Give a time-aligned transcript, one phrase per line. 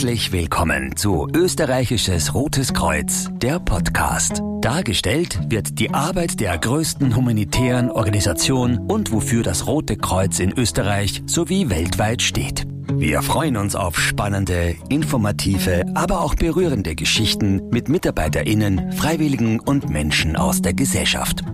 [0.00, 4.40] Herzlich willkommen zu Österreichisches Rotes Kreuz, der Podcast.
[4.62, 11.22] Dargestellt wird die Arbeit der größten humanitären Organisation und wofür das Rote Kreuz in Österreich
[11.26, 12.66] sowie weltweit steht.
[12.94, 20.34] Wir freuen uns auf spannende, informative, aber auch berührende Geschichten mit Mitarbeiterinnen, Freiwilligen und Menschen
[20.34, 21.44] aus der Gesellschaft.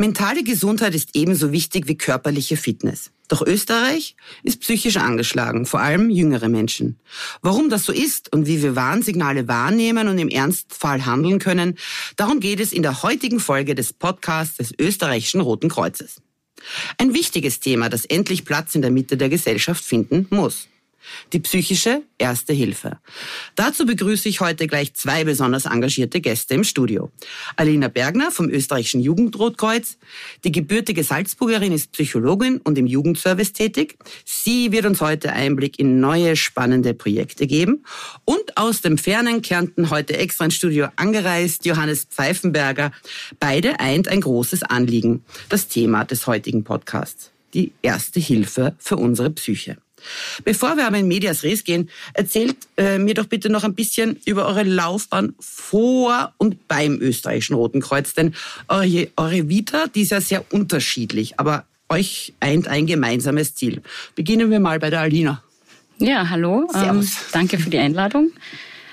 [0.00, 3.10] Mentale Gesundheit ist ebenso wichtig wie körperliche Fitness.
[3.26, 7.00] Doch Österreich ist psychisch angeschlagen, vor allem jüngere Menschen.
[7.42, 11.76] Warum das so ist und wie wir Warnsignale wahrnehmen und im Ernstfall handeln können,
[12.14, 16.22] darum geht es in der heutigen Folge des Podcasts des österreichischen Roten Kreuzes.
[16.98, 20.68] Ein wichtiges Thema, das endlich Platz in der Mitte der Gesellschaft finden muss
[21.32, 22.98] die psychische Erste Hilfe.
[23.54, 27.12] Dazu begrüße ich heute gleich zwei besonders engagierte Gäste im Studio.
[27.56, 29.98] Alina Bergner vom österreichischen Jugendrotkreuz.
[30.44, 33.96] Die gebürtige Salzburgerin ist Psychologin und im Jugendservice tätig.
[34.24, 37.84] Sie wird uns heute Einblick in neue spannende Projekte geben.
[38.24, 42.90] Und aus dem fernen Kärnten heute extra ins Studio angereist Johannes Pfeifenberger.
[43.38, 45.24] Beide eint ein großes Anliegen.
[45.48, 47.30] Das Thema des heutigen Podcasts.
[47.54, 49.78] Die Erste Hilfe für unsere Psyche.
[50.44, 54.18] Bevor wir aber in Medias Res gehen, erzählt äh, mir doch bitte noch ein bisschen
[54.24, 58.14] über eure Laufbahn vor und beim österreichischen Roten Kreuz.
[58.14, 58.34] Denn
[58.68, 63.82] eure, eure Vita, die ist ja sehr unterschiedlich, aber euch eint ein gemeinsames Ziel.
[64.14, 65.42] Beginnen wir mal bei der Alina.
[65.98, 66.68] Ja, hallo.
[66.74, 68.30] Ähm, danke für die Einladung.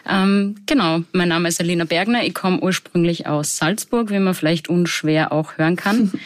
[0.07, 2.23] Ähm, genau, mein Name ist Alina Bergner.
[2.23, 6.11] Ich komme ursprünglich aus Salzburg, wie man vielleicht unschwer auch hören kann.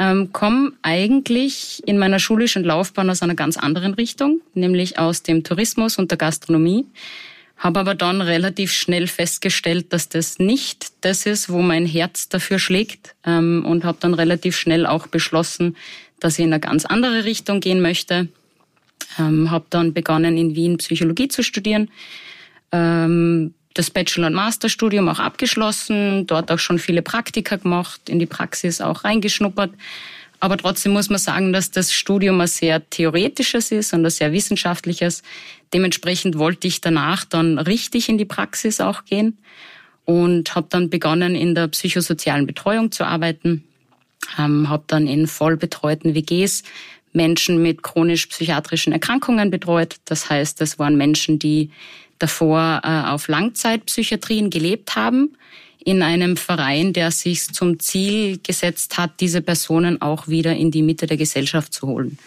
[0.00, 5.44] ähm, komme eigentlich in meiner schulischen Laufbahn aus einer ganz anderen Richtung, nämlich aus dem
[5.44, 6.86] Tourismus und der Gastronomie.
[7.58, 12.58] Habe aber dann relativ schnell festgestellt, dass das nicht das ist, wo mein Herz dafür
[12.58, 15.76] schlägt ähm, und habe dann relativ schnell auch beschlossen,
[16.18, 18.28] dass ich in eine ganz andere Richtung gehen möchte.
[19.18, 21.90] Ähm, habe dann begonnen, in Wien Psychologie zu studieren.
[22.72, 28.26] Ähm, das Bachelor- und Masterstudium auch abgeschlossen, dort auch schon viele Praktika gemacht, in die
[28.26, 29.70] Praxis auch reingeschnuppert.
[30.38, 34.32] Aber trotzdem muss man sagen, dass das Studium ein sehr theoretisches ist und ein sehr
[34.32, 35.22] wissenschaftliches.
[35.72, 39.38] Dementsprechend wollte ich danach dann richtig in die Praxis auch gehen
[40.04, 43.64] und habe dann begonnen, in der psychosozialen Betreuung zu arbeiten.
[44.38, 46.64] Ähm, habe dann in vollbetreuten WGs
[47.14, 49.96] Menschen mit chronisch-psychiatrischen Erkrankungen betreut.
[50.04, 51.70] Das heißt, das waren Menschen, die
[52.20, 55.36] davor äh, auf Langzeitpsychiatrien gelebt haben,
[55.84, 60.82] in einem Verein, der sich zum Ziel gesetzt hat, diese Personen auch wieder in die
[60.82, 62.18] Mitte der Gesellschaft zu holen.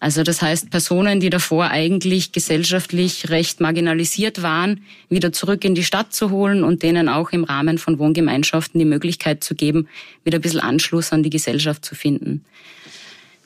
[0.00, 5.82] Also das heißt, Personen, die davor eigentlich gesellschaftlich recht marginalisiert waren, wieder zurück in die
[5.82, 9.88] Stadt zu holen und denen auch im Rahmen von Wohngemeinschaften die Möglichkeit zu geben,
[10.22, 12.44] wieder ein bisschen Anschluss an die Gesellschaft zu finden.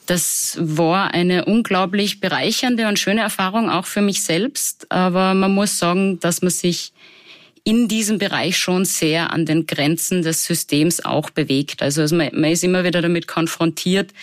[0.08, 4.90] Das war eine unglaublich bereichernde und schöne Erfahrung auch für mich selbst.
[4.90, 6.94] Aber man muss sagen, dass man sich
[7.62, 11.82] in diesem Bereich schon sehr an den Grenzen des Systems auch bewegt.
[11.82, 14.14] Also man ist immer wieder damit konfrontiert,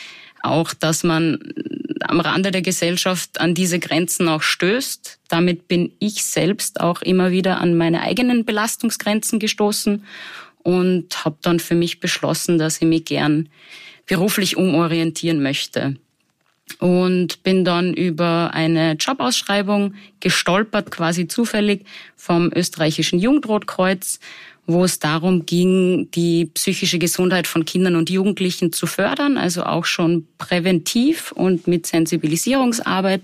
[0.41, 1.53] auch dass man
[2.01, 5.19] am Rande der Gesellschaft an diese Grenzen auch stößt.
[5.27, 10.03] Damit bin ich selbst auch immer wieder an meine eigenen Belastungsgrenzen gestoßen
[10.63, 13.49] und habe dann für mich beschlossen, dass ich mich gern
[14.05, 15.95] beruflich umorientieren möchte.
[16.79, 21.85] Und bin dann über eine Jobausschreibung gestolpert, quasi zufällig
[22.15, 24.19] vom österreichischen Jugendrotkreuz,
[24.67, 29.85] wo es darum ging, die psychische Gesundheit von Kindern und Jugendlichen zu fördern, also auch
[29.85, 33.21] schon präventiv und mit Sensibilisierungsarbeit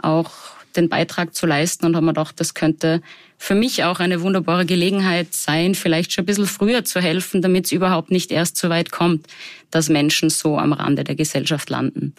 [0.00, 0.30] auch
[0.76, 3.02] den Beitrag zu leisten und haben wir gedacht, das könnte
[3.38, 7.66] für mich auch eine wunderbare Gelegenheit sein, vielleicht schon ein bisschen früher zu helfen, damit
[7.66, 9.26] es überhaupt nicht erst so weit kommt,
[9.70, 12.14] dass Menschen so am Rande der Gesellschaft landen.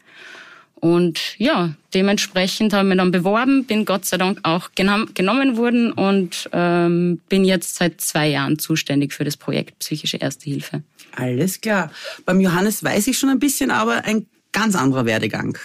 [0.76, 6.50] Und ja, dementsprechend haben wir dann beworben, bin Gott sei Dank auch genommen worden und
[6.54, 10.84] ähm, bin jetzt seit zwei Jahren zuständig für das Projekt Psychische Erste Hilfe.
[11.16, 11.92] Alles klar.
[12.26, 15.58] Beim Johannes weiß ich schon ein bisschen, aber ein ganz anderer Werdegang.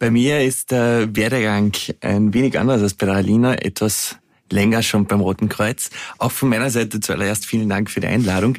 [0.00, 4.16] Bei mir ist der Werdegang ein wenig anders als bei der Alina, etwas
[4.50, 5.90] länger schon beim Roten Kreuz.
[6.18, 8.58] Auch von meiner Seite zuallererst vielen Dank für die Einladung.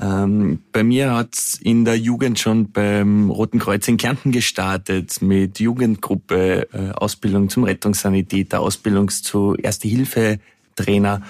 [0.00, 5.58] Ähm, bei mir hat's in der Jugend schon beim Roten Kreuz in Kärnten gestartet mit
[5.58, 11.22] Jugendgruppe, äh, Ausbildung zum Rettungssanitäter, Ausbildung zu Erste-Hilfe-Trainer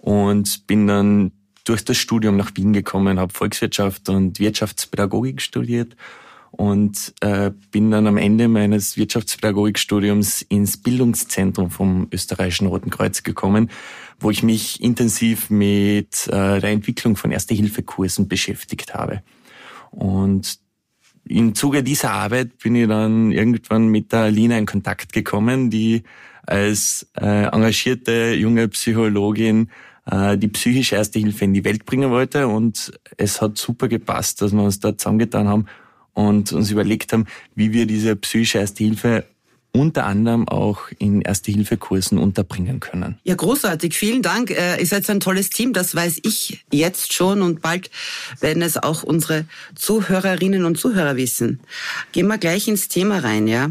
[0.00, 1.32] und bin dann
[1.64, 5.96] durch das Studium nach Wien gekommen, habe Volkswirtschaft und Wirtschaftspädagogik studiert
[6.50, 13.70] und äh, bin dann am Ende meines Wirtschaftspädagogikstudiums ins Bildungszentrum vom österreichischen Roten Kreuz gekommen,
[14.18, 19.22] wo ich mich intensiv mit äh, der Entwicklung von Erste-Hilfe-Kursen beschäftigt habe.
[19.90, 20.58] Und
[21.28, 26.02] im Zuge dieser Arbeit bin ich dann irgendwann mit der Lina in Kontakt gekommen, die
[26.46, 29.68] als äh, engagierte junge Psychologin
[30.10, 32.48] äh, die psychische Erste Hilfe in die Welt bringen wollte.
[32.48, 35.66] Und es hat super gepasst, dass wir uns da zusammengetan haben
[36.18, 39.24] und uns überlegt haben, wie wir diese psychische Erste Hilfe
[39.70, 43.20] unter anderem auch in Erste-Hilfe-Kursen unterbringen können.
[43.22, 43.94] Ja, großartig.
[43.94, 44.50] Vielen Dank.
[44.50, 45.72] Äh, ihr seid ein tolles Team.
[45.72, 47.90] Das weiß ich jetzt schon und bald
[48.40, 49.44] werden es auch unsere
[49.76, 51.60] Zuhörerinnen und Zuhörer wissen.
[52.10, 53.70] Gehen wir gleich ins Thema rein, ja.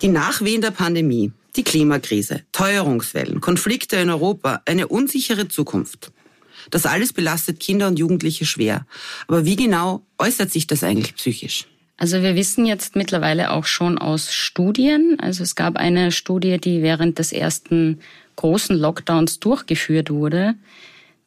[0.00, 6.12] Die Nachwehen der Pandemie, die Klimakrise, Teuerungswellen, Konflikte in Europa, eine unsichere Zukunft.
[6.70, 8.86] Das alles belastet Kinder und Jugendliche schwer.
[9.26, 11.66] Aber wie genau äußert sich das eigentlich psychisch?
[12.00, 16.80] Also wir wissen jetzt mittlerweile auch schon aus Studien, also es gab eine Studie, die
[16.80, 18.00] während des ersten
[18.36, 20.54] großen Lockdowns durchgeführt wurde,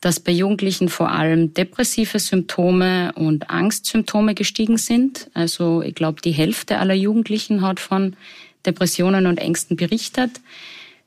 [0.02, 5.30] dass bei Jugendlichen vor allem depressive Symptome und Angstsymptome gestiegen sind.
[5.36, 8.16] Also ich glaube, die Hälfte aller Jugendlichen hat von
[8.66, 10.42] Depressionen und Ängsten berichtet.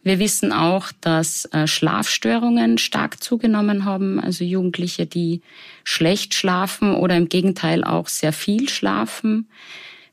[0.06, 5.42] Wir wissen auch, dass äh, Schlafstörungen stark zugenommen haben, also Jugendliche, die
[5.82, 9.48] schlecht schlafen oder im Gegenteil auch sehr viel schlafen.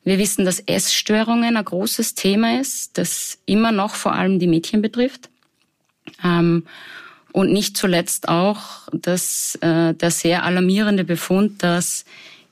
[0.03, 4.81] Wir wissen, dass Essstörungen ein großes Thema ist, das immer noch vor allem die Mädchen
[4.81, 5.29] betrifft.
[6.23, 6.65] Ähm,
[7.31, 12.03] und nicht zuletzt auch das, äh, der sehr alarmierende Befund, dass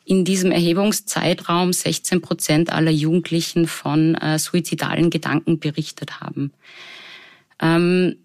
[0.05, 6.51] in diesem Erhebungszeitraum 16 Prozent aller Jugendlichen von äh, suizidalen Gedanken berichtet haben.
[7.61, 8.15] Ähm,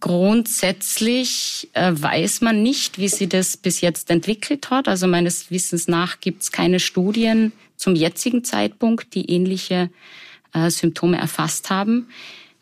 [0.00, 4.88] grundsätzlich äh, weiß man nicht, wie sie das bis jetzt entwickelt hat.
[4.88, 9.90] Also meines Wissens nach gibt es keine Studien zum jetzigen Zeitpunkt, die ähnliche
[10.52, 12.08] äh, Symptome erfasst haben.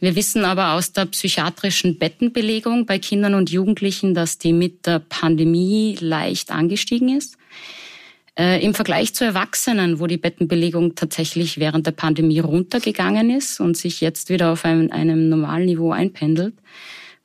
[0.01, 4.99] Wir wissen aber aus der psychiatrischen Bettenbelegung bei Kindern und Jugendlichen, dass die mit der
[4.99, 7.37] Pandemie leicht angestiegen ist.
[8.39, 13.77] Äh, Im Vergleich zu Erwachsenen, wo die Bettenbelegung tatsächlich während der Pandemie runtergegangen ist und
[13.77, 16.55] sich jetzt wieder auf einem, einem normalen Niveau einpendelt,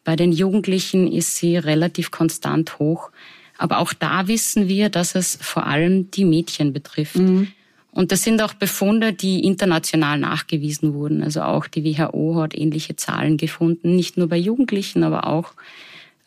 [0.03, 3.09] bei den Jugendlichen ist sie relativ konstant hoch.
[3.57, 7.17] Aber auch da wissen wir, dass es vor allem die Mädchen betrifft.
[7.17, 7.51] Mhm.
[7.91, 11.23] Und das sind auch Befunde, die international nachgewiesen wurden.
[11.23, 15.53] Also auch die WHO hat ähnliche Zahlen gefunden, nicht nur bei Jugendlichen, aber auch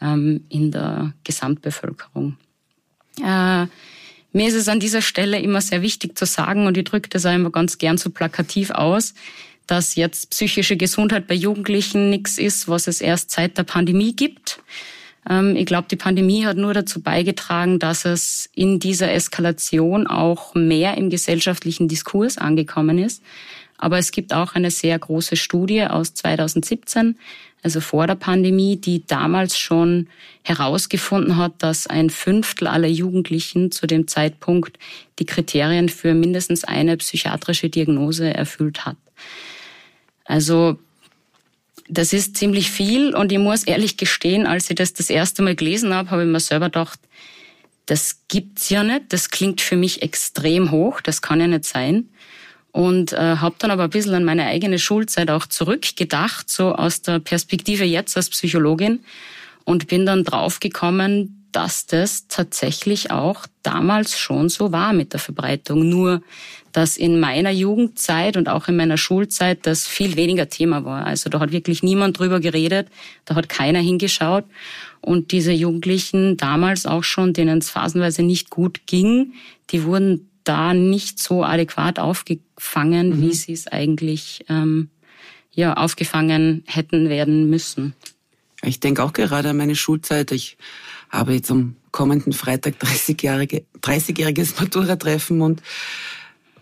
[0.00, 2.36] ähm, in der Gesamtbevölkerung.
[3.24, 3.66] Äh,
[4.32, 7.26] mir ist es an dieser Stelle immer sehr wichtig zu sagen, und ich drücke das
[7.26, 9.14] auch immer ganz gern so plakativ aus,
[9.66, 14.62] dass jetzt psychische Gesundheit bei Jugendlichen nichts ist, was es erst seit der Pandemie gibt.
[15.28, 20.54] Ähm, ich glaube, die Pandemie hat nur dazu beigetragen, dass es in dieser Eskalation auch
[20.54, 23.22] mehr im gesellschaftlichen Diskurs angekommen ist.
[23.80, 27.18] Aber es gibt auch eine sehr große Studie aus 2017,
[27.62, 30.08] also vor der Pandemie, die damals schon
[30.42, 34.78] herausgefunden hat, dass ein Fünftel aller Jugendlichen zu dem Zeitpunkt
[35.18, 38.96] die Kriterien für mindestens eine psychiatrische Diagnose erfüllt hat.
[40.26, 40.78] Also
[41.88, 45.56] das ist ziemlich viel und ich muss ehrlich gestehen, als ich das das erste Mal
[45.56, 47.00] gelesen habe, habe ich mir selber gedacht,
[47.86, 52.10] das gibt's ja nicht, das klingt für mich extrem hoch, das kann ja nicht sein
[52.72, 57.02] und äh, habe dann aber ein bisschen an meine eigene Schulzeit auch zurückgedacht, so aus
[57.02, 59.00] der Perspektive jetzt als Psychologin
[59.64, 65.88] und bin dann draufgekommen, dass das tatsächlich auch damals schon so war mit der Verbreitung.
[65.88, 66.22] Nur,
[66.72, 71.04] dass in meiner Jugendzeit und auch in meiner Schulzeit das viel weniger Thema war.
[71.04, 72.88] Also da hat wirklich niemand drüber geredet,
[73.24, 74.44] da hat keiner hingeschaut.
[75.00, 79.32] Und diese Jugendlichen damals auch schon, denen es phasenweise nicht gut ging,
[79.70, 83.22] die wurden da nicht so adäquat aufgefangen, mhm.
[83.22, 84.90] wie sie es eigentlich ähm,
[85.52, 87.94] ja, aufgefangen hätten werden müssen.
[88.62, 90.32] Ich denke auch gerade an meine Schulzeit.
[90.32, 90.58] Ich
[91.08, 95.62] habe jetzt am kommenden Freitag 30-jähriges 30 Matura-Treffen und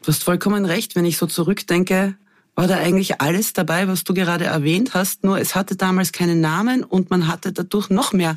[0.03, 2.15] du hast vollkommen recht, wenn ich so zurückdenke,
[2.55, 6.43] war da eigentlich alles dabei, was du gerade erwähnt hast, nur es hatte damals keinen
[6.43, 8.37] Namen und man hatte dadurch noch mehr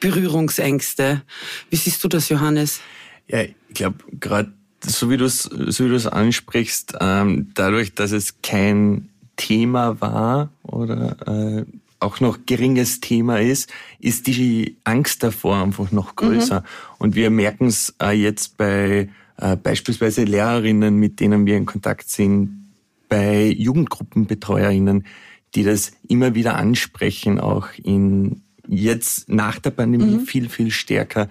[0.00, 1.22] Berührungsängste.
[1.68, 2.80] Wie siehst du das, Johannes?
[3.28, 4.52] Ja, ich glaube, gerade
[4.86, 10.00] so wie du es so wie du es ansprichst, ähm, dadurch, dass es kein Thema
[10.00, 11.64] war oder äh,
[11.98, 16.60] auch noch geringes Thema ist, ist die Angst davor einfach noch größer.
[16.60, 16.64] Mhm.
[16.98, 22.08] Und wir merken es äh, jetzt bei äh, beispielsweise Lehrerinnen, mit denen wir in Kontakt
[22.08, 22.72] sind,
[23.08, 25.06] bei Jugendgruppenbetreuerinnen,
[25.54, 30.26] die das immer wieder ansprechen, auch in jetzt nach der Pandemie mhm.
[30.26, 31.28] viel, viel stärker,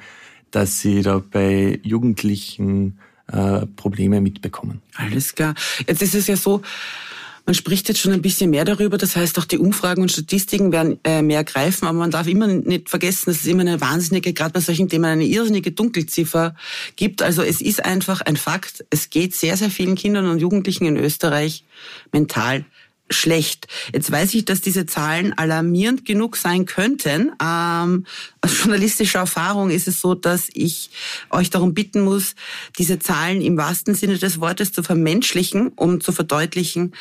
[0.52, 3.00] dass sie da bei Jugendlichen
[3.32, 4.82] äh, Probleme mitbekommen.
[4.96, 5.56] Alles klar.
[5.88, 6.62] Jetzt ist es ja so,
[7.48, 10.72] Man spricht jetzt schon ein bisschen mehr darüber, das heißt auch die Umfragen und Statistiken
[10.72, 14.34] werden äh, mehr greifen, aber man darf immer nicht vergessen, dass es immer eine wahnsinnige,
[14.34, 16.56] gerade bei solchen Themen, eine irrsinnige Dunkelziffer
[16.96, 17.22] gibt.
[17.22, 20.98] Also es ist einfach ein Fakt, es geht sehr, sehr vielen Kindern und Jugendlichen in
[20.98, 21.64] Österreich
[22.12, 22.66] mental
[23.10, 23.68] schlecht.
[23.94, 27.32] Jetzt weiß ich, dass diese Zahlen alarmierend genug sein könnten.
[27.42, 28.06] Ähm,
[28.42, 30.90] aus journalistischer Erfahrung ist es so, dass ich
[31.30, 32.36] euch darum bitten muss,
[32.78, 36.94] diese Zahlen im wahrsten Sinne des Wortes zu vermenschlichen, um zu verdeutlichen,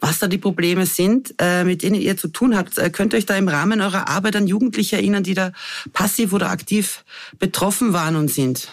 [0.00, 2.78] was da die Probleme sind, äh, mit denen ihr zu tun habt.
[2.78, 5.52] Äh, könnt ihr euch da im Rahmen eurer Arbeit an Jugendliche erinnern, die da
[5.92, 7.04] passiv oder aktiv
[7.38, 8.68] betroffen waren und sind?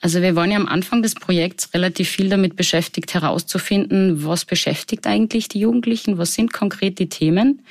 [0.00, 5.06] Also wir waren ja am Anfang des Projekts relativ viel damit beschäftigt, herauszufinden, was beschäftigt
[5.06, 7.62] eigentlich die Jugendlichen, was sind konkret die Themen.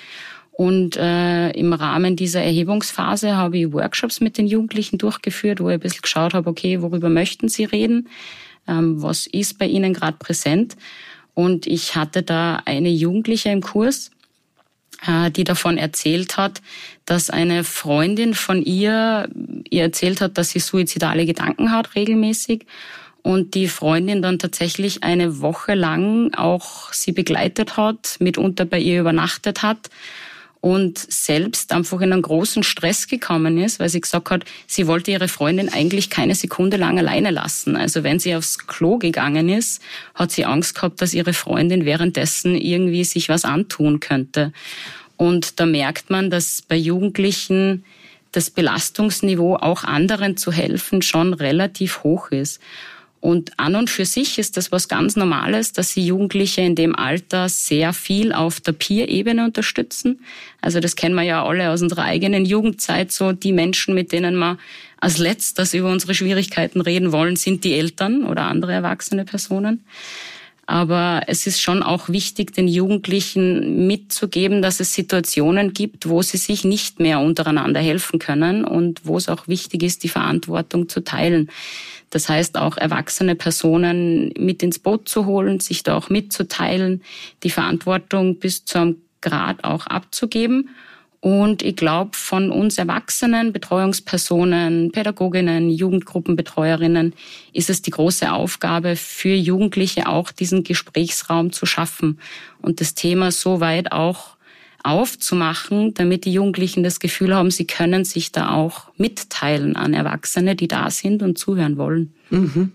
[0.52, 5.76] Und äh, im Rahmen dieser Erhebungsphase habe ich Workshops mit den Jugendlichen durchgeführt, wo ich
[5.76, 8.10] ein bisschen geschaut habe, okay, worüber möchten sie reden,
[8.68, 10.76] ähm, was ist bei ihnen gerade präsent.
[11.36, 14.10] Und ich hatte da eine Jugendliche im Kurs,
[15.36, 16.62] die davon erzählt hat,
[17.06, 19.30] dass eine Freundin von ihr
[19.70, 22.66] ihr erzählt hat, dass sie suizidale Gedanken hat regelmäßig
[23.22, 29.02] und die Freundin dann tatsächlich eine Woche lang auch sie begleitet hat, mitunter bei ihr
[29.02, 29.90] übernachtet hat
[30.62, 35.12] und selbst einfach in einen großen Stress gekommen ist, weil sie gesagt hat, sie wollte
[35.12, 37.76] ihre Freundin eigentlich keine Sekunde lang alleine lassen.
[37.76, 39.82] Also wenn sie aufs Klo gegangen ist,
[40.16, 44.52] hat sie Angst gehabt, dass ihre Freundin währenddessen irgendwie sich was antun könnte.
[45.16, 47.84] Und da merkt man, dass bei Jugendlichen
[48.32, 52.62] das Belastungsniveau, auch anderen zu helfen, schon relativ hoch ist.
[53.20, 56.96] Und an und für sich ist das was ganz Normales, dass sie Jugendliche in dem
[56.96, 60.20] Alter sehr viel auf der Peer-Ebene unterstützen.
[60.62, 63.12] Also das kennen wir ja alle aus unserer eigenen Jugendzeit.
[63.12, 64.58] So die Menschen, mit denen wir
[65.00, 69.84] als letztes über unsere Schwierigkeiten reden wollen, sind die Eltern oder andere erwachsene Personen.
[70.70, 76.36] Aber es ist schon auch wichtig, den Jugendlichen mitzugeben, dass es Situationen gibt, wo sie
[76.36, 81.06] sich nicht mehr untereinander helfen können und wo es auch wichtig ist, die Verantwortung zu
[81.06, 81.50] teilen.
[82.10, 87.04] Das heißt, auch erwachsene Personen mit ins Boot zu holen, sich da auch mitzuteilen,
[87.44, 90.70] die Verantwortung bis zu einem Grad auch abzugeben.
[91.20, 97.14] Und ich glaube, von uns Erwachsenen, Betreuungspersonen, Pädagoginnen, Jugendgruppenbetreuerinnen
[97.54, 102.20] ist es die große Aufgabe für Jugendliche auch diesen Gesprächsraum zu schaffen
[102.62, 104.37] und das Thema so weit auch
[104.88, 110.56] aufzumachen, damit die Jugendlichen das Gefühl haben, sie können sich da auch mitteilen an Erwachsene,
[110.56, 112.14] die da sind und zuhören wollen.
[112.30, 112.72] Mhm.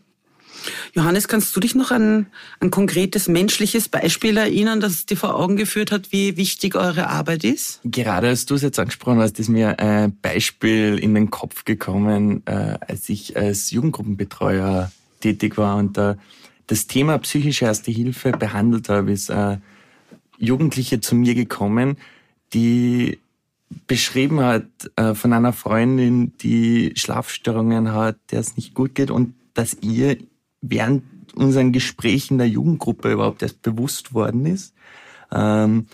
[0.95, 2.27] Johannes, kannst du dich noch an
[2.61, 7.45] ein konkretes menschliches Beispiel erinnern, das dir vor Augen geführt hat, wie wichtig eure Arbeit
[7.45, 7.81] ist?
[7.85, 12.43] Gerade als du es jetzt angesprochen hast, ist mir ein Beispiel in den Kopf gekommen,
[12.47, 16.17] äh, als ich als Jugendgruppenbetreuer tätig war und da
[16.67, 19.59] das Thema psychische Erste Hilfe behandelt habe, ist äh,
[20.43, 21.97] Jugendliche zu mir gekommen,
[22.53, 23.19] die
[23.87, 29.35] beschrieben hat äh, von einer Freundin, die Schlafstörungen hat, der es nicht gut geht und
[29.55, 30.19] dass ihr
[30.61, 34.75] während unseren Gesprächen der Jugendgruppe überhaupt erst bewusst worden ist,
[35.31, 35.87] ähm,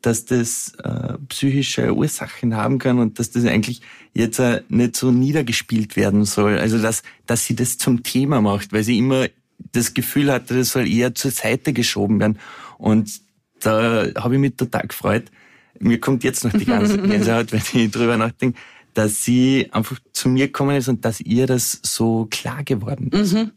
[0.00, 3.82] dass das äh, psychische Ursachen haben kann und dass das eigentlich
[4.14, 6.58] jetzt äh, nicht so niedergespielt werden soll.
[6.58, 9.26] Also dass, dass sie das zum Thema macht, weil sie immer
[9.72, 12.38] das Gefühl hatte, das soll eher zur Seite geschoben werden.
[12.78, 13.20] Und
[13.60, 15.24] da habe ich mich total gefreut.
[15.78, 18.58] Mir kommt jetzt noch die ganze Gänsehaut, wenn ich drüber nachdenke,
[18.94, 23.34] dass sie einfach zu mir gekommen ist und dass ihr das so klar geworden ist.
[23.34, 23.52] Mhm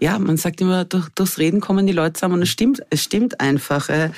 [0.00, 3.02] ja, man sagt immer, durch, durchs Reden kommen die Leute zusammen und es stimmt, es
[3.02, 3.88] stimmt einfach.
[3.88, 4.10] Äh,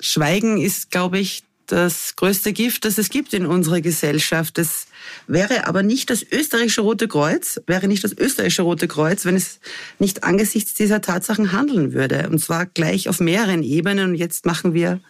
[0.00, 4.58] Schweigen ist, glaube ich, das größte Gift, das es gibt in unserer Gesellschaft.
[4.58, 4.86] Das
[5.26, 9.60] wäre aber nicht das österreichische Rote Kreuz, wäre nicht das österreichische Rote Kreuz, wenn es
[9.98, 12.28] nicht angesichts dieser Tatsachen handeln würde.
[12.30, 14.10] Und zwar gleich auf mehreren Ebenen.
[14.10, 15.00] Und jetzt machen wir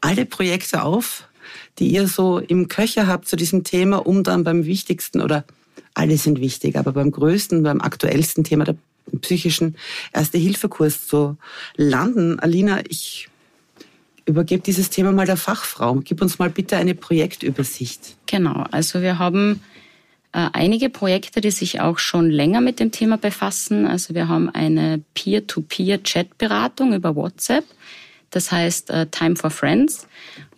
[0.00, 1.28] alle Projekte auf,
[1.78, 5.44] die ihr so im Köcher habt zu diesem Thema, um dann beim wichtigsten oder
[5.94, 8.76] alle sind wichtig, aber beim größten, beim aktuellsten Thema der
[9.20, 9.76] psychischen
[10.12, 11.36] Erste-Hilfe-Kurs zu
[11.76, 12.38] landen.
[12.38, 13.28] Alina, ich
[14.28, 16.00] übergebe dieses Thema mal der Fachfrau.
[16.04, 18.16] Gib uns mal bitte eine Projektübersicht.
[18.26, 19.60] Genau, also wir haben
[20.32, 23.86] äh, einige Projekte, die sich auch schon länger mit dem Thema befassen.
[23.86, 27.64] Also wir haben eine Peer-to-Peer-Chat-Beratung über WhatsApp.
[28.30, 30.06] Das heißt äh, Time for Friends,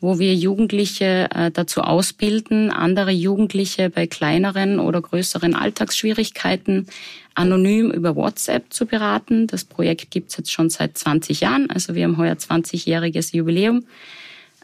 [0.00, 6.86] wo wir Jugendliche äh, dazu ausbilden, andere Jugendliche bei kleineren oder größeren Alltagsschwierigkeiten
[7.34, 9.46] anonym über WhatsApp zu beraten.
[9.46, 13.84] Das Projekt gibt's jetzt schon seit 20 Jahren, also wir haben heuer 20-jähriges Jubiläum.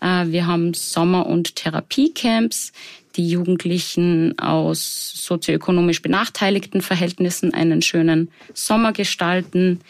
[0.00, 2.72] Äh, wir haben Sommer- und Therapiecamps,
[3.16, 9.80] die Jugendlichen aus sozioökonomisch benachteiligten Verhältnissen einen schönen Sommer gestalten.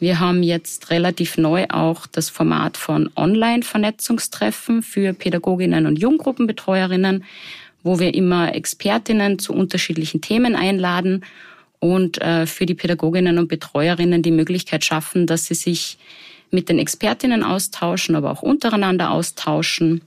[0.00, 7.24] Wir haben jetzt relativ neu auch das Format von Online-Vernetzungstreffen für Pädagoginnen und Junggruppenbetreuerinnen,
[7.82, 11.24] wo wir immer Expertinnen zu unterschiedlichen Themen einladen
[11.78, 15.98] und äh, für die Pädagoginnen und Betreuerinnen die Möglichkeit schaffen, dass sie sich
[16.50, 20.00] mit den Expertinnen austauschen, aber auch untereinander austauschen.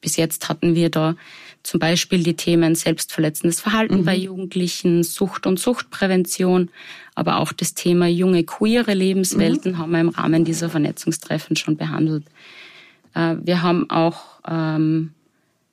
[0.00, 1.14] Bis jetzt hatten wir da
[1.62, 4.04] zum Beispiel die Themen selbstverletzendes Verhalten mhm.
[4.04, 6.70] bei Jugendlichen, Sucht und Suchtprävention,
[7.14, 9.78] aber auch das Thema junge queere Lebenswelten mhm.
[9.78, 12.24] haben wir im Rahmen dieser Vernetzungstreffen schon behandelt.
[13.14, 15.12] Äh, wir haben auch ähm,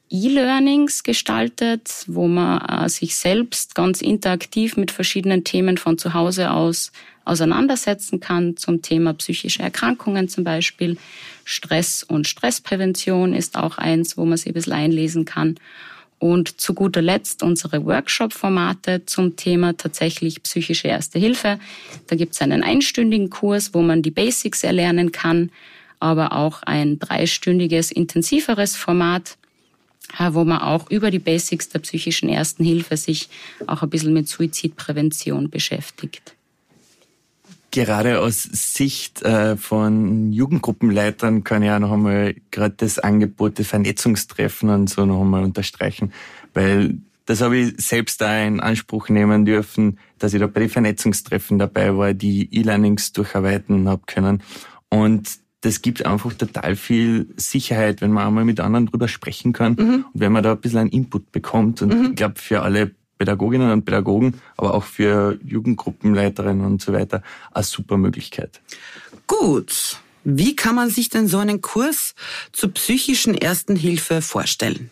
[0.10, 6.51] E-Learnings gestaltet, wo man äh, sich selbst ganz interaktiv mit verschiedenen Themen von zu Hause
[6.51, 6.91] aus
[7.27, 10.98] auseinandersetzen kann zum Thema psychische Erkrankungen zum Beispiel.
[11.43, 15.55] Stress und Stressprävention ist auch eins, wo man sich ein bisschen einlesen kann.
[16.19, 21.60] Und zu guter Letzt unsere Workshop-Formate zum Thema tatsächlich psychische Erste Hilfe.
[22.07, 25.51] Da gibt es einen einstündigen Kurs, wo man die Basics erlernen kann,
[26.00, 29.38] aber auch ein dreistündiges intensiveres Format,
[30.17, 33.29] wo man auch über die Basics der psychischen Ersten Hilfe sich
[33.67, 36.37] auch ein bisschen mit Suizidprävention beschäftigt
[37.86, 43.65] gerade aus Sicht äh, von Jugendgruppenleitern kann ich auch noch einmal gerade das Angebot der
[43.65, 46.12] Vernetzungstreffen und so noch einmal unterstreichen,
[46.53, 50.69] weil das habe ich selbst da in Anspruch nehmen dürfen, dass ich da bei den
[50.69, 54.41] Vernetzungstreffen dabei war, die E-Learnings durcharbeiten habe können.
[54.89, 55.29] Und
[55.62, 60.05] das gibt einfach total viel Sicherheit, wenn man einmal mit anderen drüber sprechen kann mhm.
[60.13, 61.81] und wenn man da ein bisschen einen Input bekommt.
[61.81, 62.05] Und mhm.
[62.05, 67.63] ich glaube, für alle Pädagoginnen und Pädagogen, aber auch für Jugendgruppenleiterinnen und so weiter eine
[67.63, 68.62] super Möglichkeit.
[69.25, 70.00] Gut.
[70.24, 72.13] Wie kann man sich denn so einen Kurs
[72.51, 74.89] zur psychischen Ersten Hilfe vorstellen?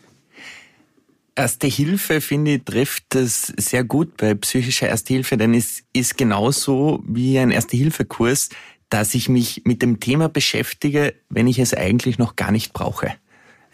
[1.36, 6.18] Erste Hilfe, finde ich, trifft das sehr gut bei psychischer Erste Hilfe, denn es ist
[6.18, 8.50] genauso wie ein Erste-Hilfe-Kurs,
[8.90, 13.14] dass ich mich mit dem Thema beschäftige, wenn ich es eigentlich noch gar nicht brauche.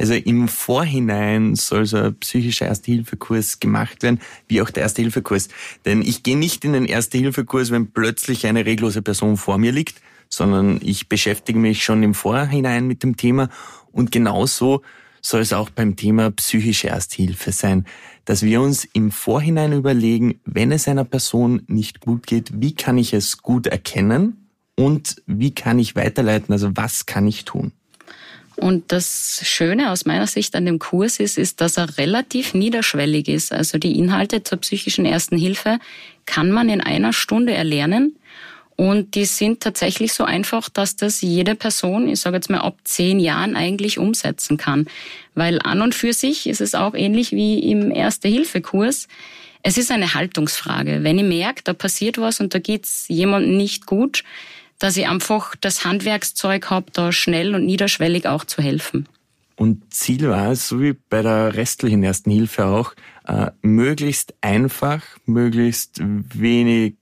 [0.02, 5.50] Also im Vorhinein soll so ein psychischer Erste-Hilfe-Kurs gemacht werden, wie auch der Erste-Hilfe-Kurs.
[5.86, 10.02] Denn ich gehe nicht in den Erste-Hilfe-Kurs, wenn plötzlich eine reglose Person vor mir liegt,
[10.28, 13.50] sondern ich beschäftige mich schon im Vorhinein mit dem Thema
[13.92, 14.82] und genauso
[15.22, 17.86] soll es auch beim Thema psychische Ersthilfe sein,
[18.26, 22.98] dass wir uns im Vorhinein überlegen, wenn es einer Person nicht gut geht, wie kann
[22.98, 27.72] ich es gut erkennen und wie kann ich weiterleiten, also was kann ich tun.
[28.58, 33.28] Und das Schöne aus meiner Sicht an dem Kurs ist, ist, dass er relativ niederschwellig
[33.28, 33.52] ist.
[33.52, 35.80] Also die Inhalte zur psychischen Ersten Hilfe
[36.26, 38.16] kann man in einer Stunde erlernen.
[38.76, 42.78] Und die sind tatsächlich so einfach, dass das jede Person, ich sage jetzt mal ab
[42.84, 44.88] zehn Jahren eigentlich umsetzen kann.
[45.36, 49.08] Weil an und für sich ist es auch ähnlich wie im Erste-Hilfe-Kurs.
[49.64, 51.04] Es ist eine Haltungsfrage.
[51.04, 54.24] Wenn ich merke, da passiert was und da geht's jemandem nicht gut,
[54.82, 59.08] dass ich einfach das Handwerkszeug habe, da schnell und niederschwellig auch zu helfen.
[59.56, 62.94] Und Ziel war es, so wie bei der restlichen Ersten Hilfe auch,
[63.28, 66.96] äh, möglichst einfach, möglichst wenig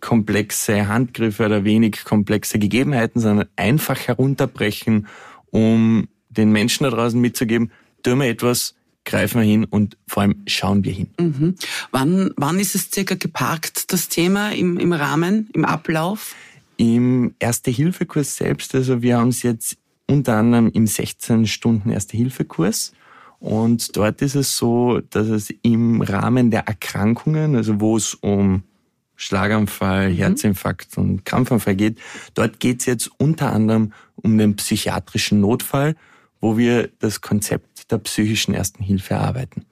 [0.00, 5.06] komplexe Handgriffe oder wenig komplexe Gegebenheiten, sondern einfach herunterbrechen,
[5.50, 8.74] um den Menschen da draußen mitzugeben, tun wir etwas,
[9.06, 11.08] greifen wir hin und vor allem schauen wir hin.
[11.18, 11.54] Mhm.
[11.92, 16.34] Wann, wann ist es circa geparkt, das Thema im, im Rahmen, im Ablauf?
[16.82, 19.76] Im Erste-Hilfe-Kurs selbst, also wir haben es jetzt
[20.08, 22.92] unter anderem im 16-Stunden Erste-Hilfe-Kurs.
[23.38, 28.64] Und dort ist es so, dass es im Rahmen der Erkrankungen, also wo es um
[29.14, 30.16] Schlaganfall, mhm.
[30.16, 32.00] Herzinfarkt und Krampfanfall geht,
[32.34, 35.94] dort geht es jetzt unter anderem um den psychiatrischen Notfall,
[36.40, 39.66] wo wir das Konzept der psychischen Ersten Hilfe erarbeiten.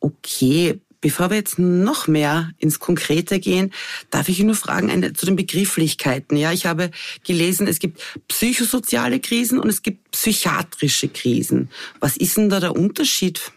[0.00, 3.72] Okay, Bevor wir jetzt noch mehr ins Konkrete gehen,
[4.10, 6.36] darf ich nur fragen eine, zu den Begrifflichkeiten.
[6.36, 6.92] Ja, ich habe
[7.26, 11.70] gelesen, es gibt psychosoziale Krisen und es gibt psychiatrische Krisen.
[11.98, 13.52] Was ist denn da der Unterschied?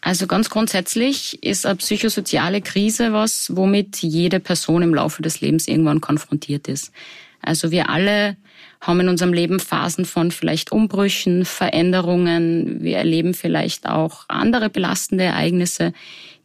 [0.00, 5.66] Also ganz grundsätzlich ist eine psychosoziale Krise was, womit jede Person im Laufe des Lebens
[5.66, 6.92] irgendwann konfrontiert ist.
[7.42, 8.36] Also wir alle
[8.80, 12.82] haben in unserem Leben Phasen von vielleicht Umbrüchen, Veränderungen.
[12.82, 15.92] Wir erleben vielleicht auch andere belastende Ereignisse,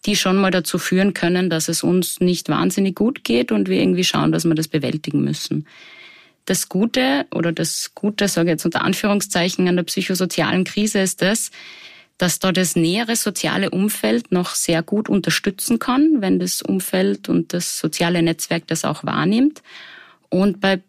[0.05, 3.79] die schon mal dazu führen können, dass es uns nicht wahnsinnig gut geht und wir
[3.79, 5.65] irgendwie schauen, dass wir das bewältigen müssen.
[6.45, 11.21] Das Gute oder das Gute, sage ich jetzt unter Anführungszeichen, an der psychosozialen Krise ist
[11.21, 11.51] das,
[12.17, 17.53] dass da das nähere soziale Umfeld noch sehr gut unterstützen kann, wenn das Umfeld und
[17.53, 19.62] das soziale Netzwerk das auch wahrnimmt.
[20.30, 20.82] Und bei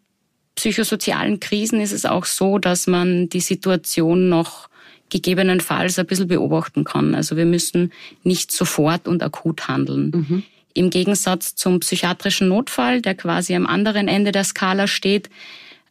[0.55, 4.69] psychosozialen Krisen ist es auch so, dass man die Situation noch
[5.09, 7.15] gegebenenfalls ein bisschen beobachten kann.
[7.15, 7.91] Also wir müssen
[8.23, 10.11] nicht sofort und akut handeln.
[10.11, 10.43] Mhm.
[10.73, 15.29] Im Gegensatz zum psychiatrischen Notfall, der quasi am anderen Ende der Skala steht,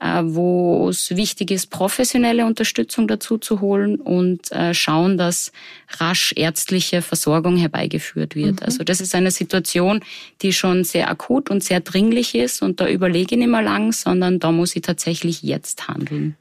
[0.01, 5.53] wo es wichtig ist, professionelle Unterstützung dazu zu holen und äh, schauen, dass
[5.99, 8.61] rasch ärztliche Versorgung herbeigeführt wird.
[8.61, 8.67] Mhm.
[8.67, 10.01] Also das ist eine Situation,
[10.43, 13.93] die schon sehr akut und sehr dringlich ist und da überlege ich nicht mehr lang,
[13.93, 16.37] sondern da muss ich tatsächlich jetzt handeln.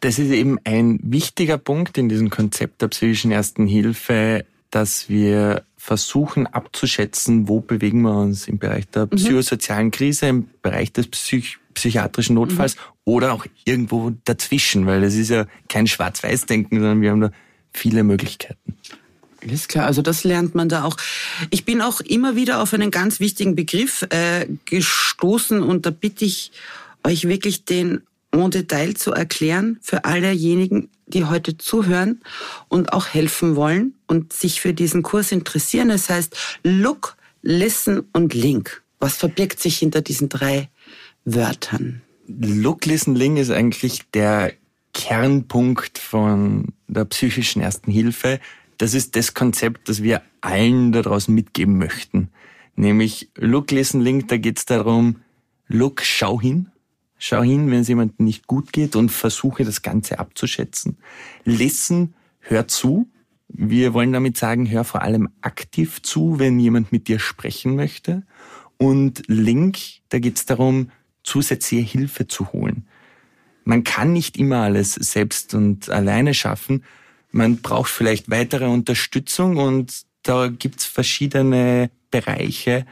[0.00, 5.64] Das ist eben ein wichtiger Punkt in diesem Konzept der psychischen Ersten Hilfe, dass wir
[5.76, 9.16] versuchen abzuschätzen, wo bewegen wir uns im Bereich der mhm.
[9.16, 12.80] psychosozialen Krise, im Bereich des Psych psychiatrischen Notfalls mhm.
[13.04, 17.30] oder auch irgendwo dazwischen, weil es ist ja kein Schwarz-Weiß-Denken, sondern wir haben da
[17.72, 18.76] viele Möglichkeiten.
[19.42, 20.96] Alles klar, also das lernt man da auch.
[21.50, 26.24] Ich bin auch immer wieder auf einen ganz wichtigen Begriff äh, gestoßen und da bitte
[26.24, 26.52] ich
[27.02, 32.22] euch wirklich den en Detail zu erklären für allejenigen, die heute zuhören
[32.68, 35.90] und auch helfen wollen und sich für diesen Kurs interessieren.
[35.90, 38.82] Es das heißt Look, Listen und Link.
[38.98, 40.70] Was verbirgt sich hinter diesen drei
[41.24, 42.02] Wörtern?
[42.26, 44.52] Look, Listen, Link ist eigentlich der
[44.92, 48.40] Kernpunkt von der psychischen Ersten Hilfe.
[48.78, 52.30] Das ist das Konzept, das wir allen da draußen mitgeben möchten.
[52.76, 55.20] Nämlich Look, Listen, Link, da geht es darum,
[55.66, 56.70] Look, schau hin,
[57.26, 60.98] Schau hin, wenn es jemandem nicht gut geht und versuche das Ganze abzuschätzen.
[61.44, 63.08] Listen, hör zu.
[63.48, 68.24] Wir wollen damit sagen, hör vor allem aktiv zu, wenn jemand mit dir sprechen möchte.
[68.76, 69.78] Und Link,
[70.10, 70.90] da geht es darum,
[71.24, 72.86] zusätzliche Hilfe zu holen.
[73.64, 76.84] Man kann nicht immer alles selbst und alleine schaffen.
[77.32, 82.86] Man braucht vielleicht weitere Unterstützung und da gibt's verschiedene Bereiche,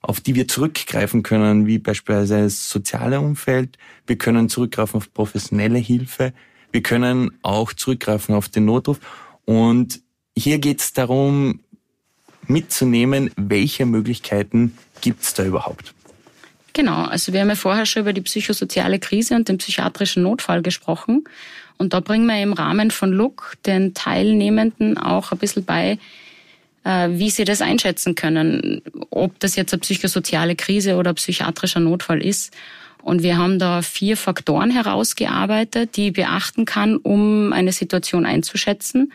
[0.00, 3.76] auf die wir zurückgreifen können, wie beispielsweise das soziale Umfeld.
[4.06, 6.32] Wir können zurückgreifen auf professionelle Hilfe.
[6.72, 8.98] Wir können auch zurückgreifen auf den Notruf.
[9.44, 10.00] Und
[10.36, 11.60] hier geht es darum,
[12.46, 15.94] mitzunehmen, welche Möglichkeiten gibt es da überhaupt.
[16.72, 20.62] Genau, also wir haben ja vorher schon über die psychosoziale Krise und den psychiatrischen Notfall
[20.62, 21.24] gesprochen.
[21.76, 25.98] Und da bringen wir im Rahmen von Look den Teilnehmenden auch ein bisschen bei,
[26.84, 32.24] äh, wie sie das einschätzen können, ob das jetzt eine psychosoziale Krise oder psychiatrischer Notfall
[32.24, 32.54] ist.
[33.02, 39.12] Und wir haben da vier Faktoren herausgearbeitet, die beachten kann, um eine Situation einzuschätzen.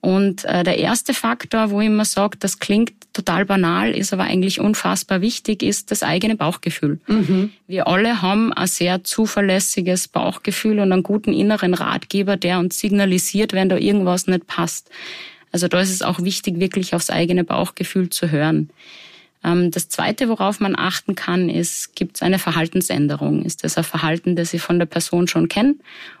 [0.00, 4.22] Und äh, der erste Faktor, wo ich immer sage, das klingt total banal, ist aber
[4.24, 7.00] eigentlich unfassbar wichtig, ist das eigene Bauchgefühl.
[7.06, 7.50] Mhm.
[7.66, 13.52] Wir alle haben ein sehr zuverlässiges Bauchgefühl und einen guten inneren Ratgeber, der uns signalisiert,
[13.52, 14.90] wenn da irgendwas nicht passt.
[15.52, 18.70] Also da ist es auch wichtig, wirklich aufs eigene Bauchgefühl zu hören.
[19.42, 23.44] Ähm, das Zweite, worauf man achten kann, ist, gibt es eine Verhaltensänderung?
[23.44, 25.76] Ist das ein Verhalten, das ich von der Person schon kenne?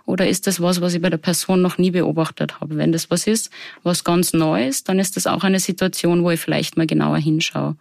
[0.06, 2.76] Oder ist das was, was ich bei der Person noch nie beobachtet habe?
[2.76, 3.50] Wenn das was ist,
[3.82, 7.18] was ganz neu ist, dann ist das auch eine Situation, wo ich vielleicht mal genauer
[7.18, 7.76] hinschaue.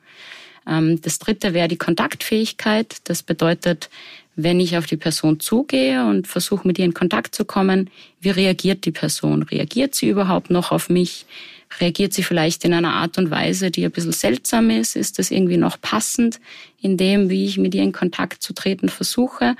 [0.67, 2.97] Ähm, das Dritte wäre die Kontaktfähigkeit.
[3.05, 3.89] Das bedeutet,
[4.35, 7.89] wenn ich auf die Person zugehe und versuche mit ihr in Kontakt zu kommen,
[8.21, 9.43] wie reagiert die Person?
[9.43, 11.25] Reagiert sie überhaupt noch auf mich?
[11.79, 14.95] Reagiert sie vielleicht in einer Art und Weise, die ein bisschen seltsam ist?
[14.95, 16.39] Ist das irgendwie noch passend
[16.81, 19.55] in dem, wie ich mit ihr in Kontakt zu treten versuche?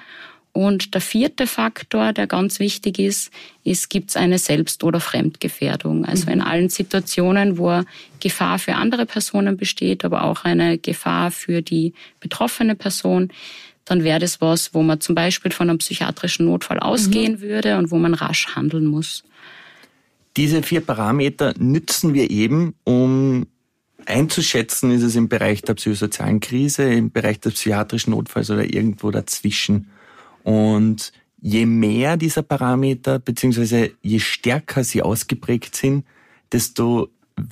[0.52, 3.32] Und der vierte Faktor, der ganz wichtig ist,
[3.64, 6.06] ist, gibt es eine Selbst- oder Fremdgefährdung.
[6.06, 6.34] Also mhm.
[6.34, 7.84] in allen Situationen, wo
[8.20, 13.30] Gefahr für andere Personen besteht, aber auch eine Gefahr für die betroffene Person,
[13.86, 17.42] dann wäre das was, wo man zum Beispiel von einem psychiatrischen Notfall ausgehen mhm.
[17.42, 19.24] würde und wo man rasch handeln muss.
[20.38, 23.48] Diese vier Parameter nützen wir eben, um
[24.06, 29.12] einzuschätzen, ist es im Bereich der psychosozialen Krise, im Bereich des psychiatrischen Notfalls oder irgendwo
[29.12, 29.90] dazwischen.
[30.44, 31.12] Und
[31.42, 36.06] je mehr dieser Parameter, beziehungsweise je stärker sie ausgeprägt sind,
[36.52, 37.10] desto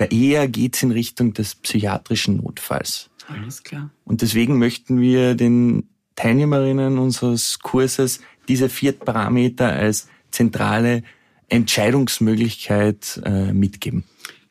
[0.09, 3.09] eher geht es in Richtung des psychiatrischen Notfalls.
[3.27, 3.89] Alles klar.
[4.05, 11.03] Und deswegen möchten wir den Teilnehmerinnen unseres Kurses diese vier Parameter als zentrale
[11.49, 14.03] Entscheidungsmöglichkeit äh, mitgeben.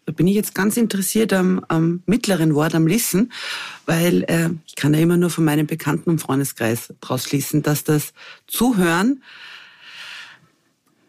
[0.07, 3.33] Da bin ich jetzt ganz interessiert am, am mittleren Wort, am Listen,
[3.87, 7.83] weil äh, ich kann ja immer nur von meinem Bekannten- und Freundeskreis daraus schließen, dass
[7.83, 8.13] das
[8.47, 9.23] Zuhören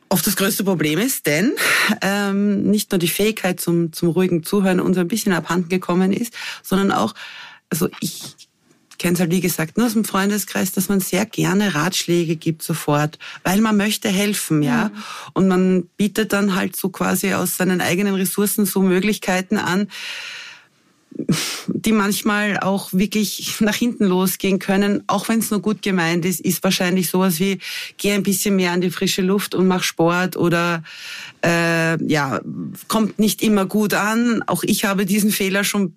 [0.10, 1.54] oft das größte Problem ist, denn
[2.02, 6.34] ähm, nicht nur die Fähigkeit zum, zum ruhigen Zuhören uns ein bisschen abhanden gekommen ist,
[6.64, 7.14] sondern auch,
[7.70, 8.47] also ich
[8.98, 12.64] kenne es halt wie gesagt nur aus dem Freundeskreis, dass man sehr gerne Ratschläge gibt
[12.64, 14.86] sofort, weil man möchte helfen, ja.
[14.86, 14.92] Mhm.
[15.34, 19.88] Und man bietet dann halt so quasi aus seinen eigenen Ressourcen so Möglichkeiten an,
[21.68, 26.40] die manchmal auch wirklich nach hinten losgehen können, auch wenn es nur gut gemeint ist,
[26.42, 27.60] ist wahrscheinlich sowas wie,
[27.98, 30.84] geh ein bisschen mehr an die frische Luft und mach Sport oder
[31.44, 32.40] äh, ja,
[32.88, 34.44] kommt nicht immer gut an.
[34.46, 35.96] Auch ich habe diesen Fehler schon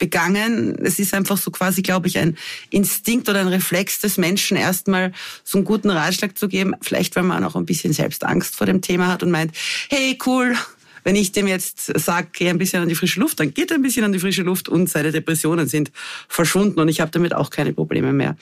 [0.00, 0.74] begangen.
[0.82, 2.36] Es ist einfach so quasi, glaube ich, ein
[2.70, 5.12] Instinkt oder ein Reflex des Menschen, erstmal
[5.44, 6.74] so einen guten Ratschlag zu geben.
[6.80, 9.52] Vielleicht, weil man auch ein bisschen selbst Angst vor dem Thema hat und meint,
[9.88, 10.56] hey, cool,
[11.04, 13.76] wenn ich dem jetzt sage, geh ein bisschen an die frische Luft, dann geht er
[13.76, 15.92] ein bisschen an die frische Luft und seine Depressionen sind
[16.28, 18.36] verschwunden und ich habe damit auch keine Probleme mehr.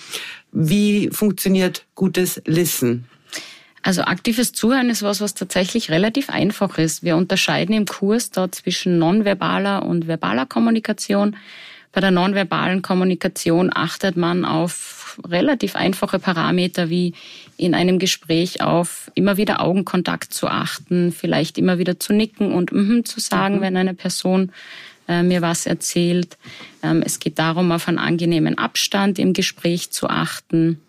[0.52, 3.04] Wie funktioniert gutes Listen?
[3.82, 7.02] Also aktives Zuhören ist was, was tatsächlich relativ einfach ist.
[7.02, 11.36] Wir unterscheiden im Kurs da zwischen nonverbaler und verbaler Kommunikation.
[11.92, 17.14] Bei der nonverbalen Kommunikation achtet man auf relativ einfache Parameter wie
[17.56, 22.72] in einem Gespräch auf immer wieder Augenkontakt zu achten, vielleicht immer wieder zu nicken und
[22.72, 23.60] mhm zu sagen, mhm.
[23.62, 24.52] wenn eine Person
[25.08, 26.36] äh, mir was erzählt.
[26.82, 30.80] Ähm, es geht darum, auf einen angenehmen Abstand im Gespräch zu achten.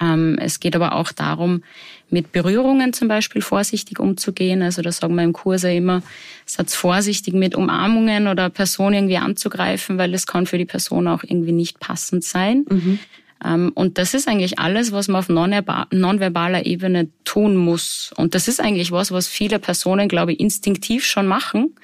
[0.00, 1.62] Ähm, es geht aber auch darum,
[2.10, 4.62] mit Berührungen zum Beispiel vorsichtig umzugehen.
[4.62, 6.02] Also da sagen wir im Kurs ja immer,
[6.44, 11.22] seid vorsichtig mit Umarmungen oder Personen irgendwie anzugreifen, weil es kann für die Person auch
[11.24, 12.64] irgendwie nicht passend sein.
[12.68, 12.98] Mhm.
[13.44, 18.12] Ähm, und das ist eigentlich alles, was man auf nonverbaler Ebene tun muss.
[18.16, 21.74] Und das ist eigentlich was, was viele Personen, glaube ich, instinktiv schon machen.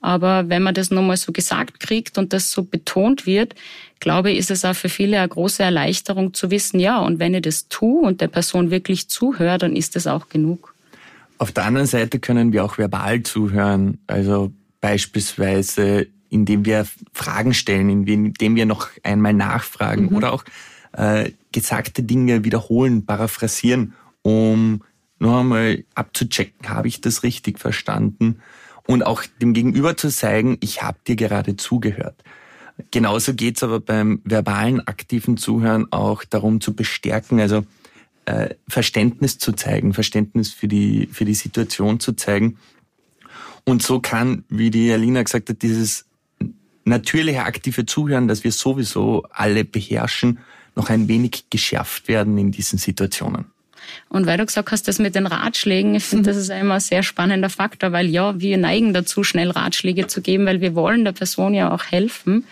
[0.00, 3.54] Aber wenn man das nochmal so gesagt kriegt und das so betont wird,
[4.00, 7.34] glaube ich, ist es auch für viele eine große Erleichterung zu wissen, ja, und wenn
[7.34, 10.74] ich das tue und der Person wirklich zuhöre, dann ist das auch genug.
[11.38, 18.06] Auf der anderen Seite können wir auch verbal zuhören, also beispielsweise indem wir Fragen stellen,
[18.06, 20.16] indem wir noch einmal nachfragen mhm.
[20.16, 20.44] oder auch
[20.92, 24.82] äh, gesagte Dinge wiederholen, paraphrasieren, um
[25.18, 28.40] noch einmal abzuchecken, habe ich das richtig verstanden
[28.86, 32.22] und auch dem Gegenüber zu zeigen, ich habe dir gerade zugehört.
[32.90, 37.64] Genauso geht's aber beim verbalen aktiven Zuhören auch darum zu bestärken, also
[38.26, 42.58] äh, Verständnis zu zeigen, Verständnis für die, für die Situation zu zeigen.
[43.64, 46.04] Und so kann, wie die Alina gesagt hat, dieses
[46.84, 50.38] natürliche aktive Zuhören, das wir sowieso alle beherrschen,
[50.74, 53.46] noch ein wenig geschärft werden in diesen Situationen.
[54.08, 56.80] Und weil du gesagt hast, das mit den Ratschlägen, ich finde, das ist immer ein
[56.80, 61.04] sehr spannender Faktor, weil ja, wir neigen dazu, schnell Ratschläge zu geben, weil wir wollen
[61.04, 62.44] der Person ja auch helfen.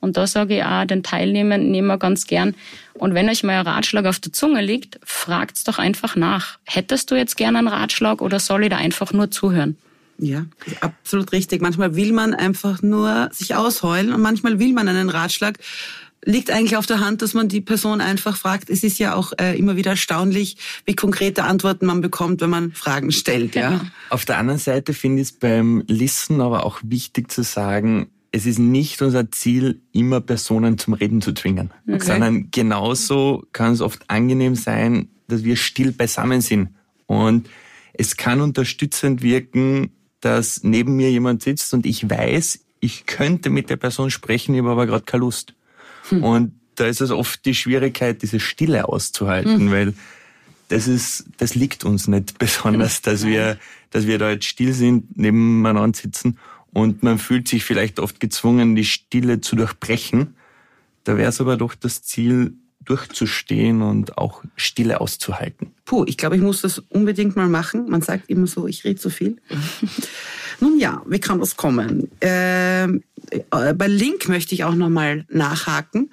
[0.00, 2.54] Und da sage ich auch den Teilnehmern immer ganz gern,
[2.94, 6.58] und wenn euch mal ein Ratschlag auf der Zunge liegt, fragt's doch einfach nach.
[6.64, 9.76] Hättest du jetzt gerne einen Ratschlag oder soll ich da einfach nur zuhören?
[10.18, 10.46] Ja,
[10.80, 11.62] absolut richtig.
[11.62, 15.58] Manchmal will man einfach nur sich ausheulen und manchmal will man einen Ratschlag
[16.24, 18.70] liegt eigentlich auf der Hand, dass man die Person einfach fragt.
[18.70, 22.72] Es ist ja auch äh, immer wieder erstaunlich, wie konkrete Antworten man bekommt, wenn man
[22.72, 23.54] Fragen stellt.
[23.54, 23.80] Ja.
[24.10, 28.46] Auf der anderen Seite finde ich es beim Listen aber auch wichtig zu sagen, es
[28.46, 32.04] ist nicht unser Ziel, immer Personen zum Reden zu zwingen, okay.
[32.04, 36.70] sondern genauso kann es oft angenehm sein, dass wir still beisammen sind.
[37.06, 37.48] Und
[37.94, 43.70] es kann unterstützend wirken, dass neben mir jemand sitzt und ich weiß, ich könnte mit
[43.70, 45.54] der Person sprechen, ich habe aber gerade keine Lust.
[46.10, 46.24] Hm.
[46.24, 49.70] Und da ist es oft die Schwierigkeit, diese Stille auszuhalten, hm.
[49.70, 49.94] weil
[50.68, 53.58] das ist, das liegt uns nicht besonders, dass wir,
[53.90, 56.38] dass wir da jetzt still sind, nebeneinander sitzen
[56.72, 60.34] und man fühlt sich vielleicht oft gezwungen, die Stille zu durchbrechen.
[61.04, 65.72] Da wäre es aber doch das Ziel, durchzustehen und auch Stille auszuhalten.
[65.84, 67.90] Puh, ich glaube, ich muss das unbedingt mal machen.
[67.90, 69.36] Man sagt immer so, ich rede zu viel.
[70.60, 72.10] Nun ja, wie kann das kommen?
[72.20, 76.10] Ähm, äh, bei Link möchte ich auch nochmal nachhaken.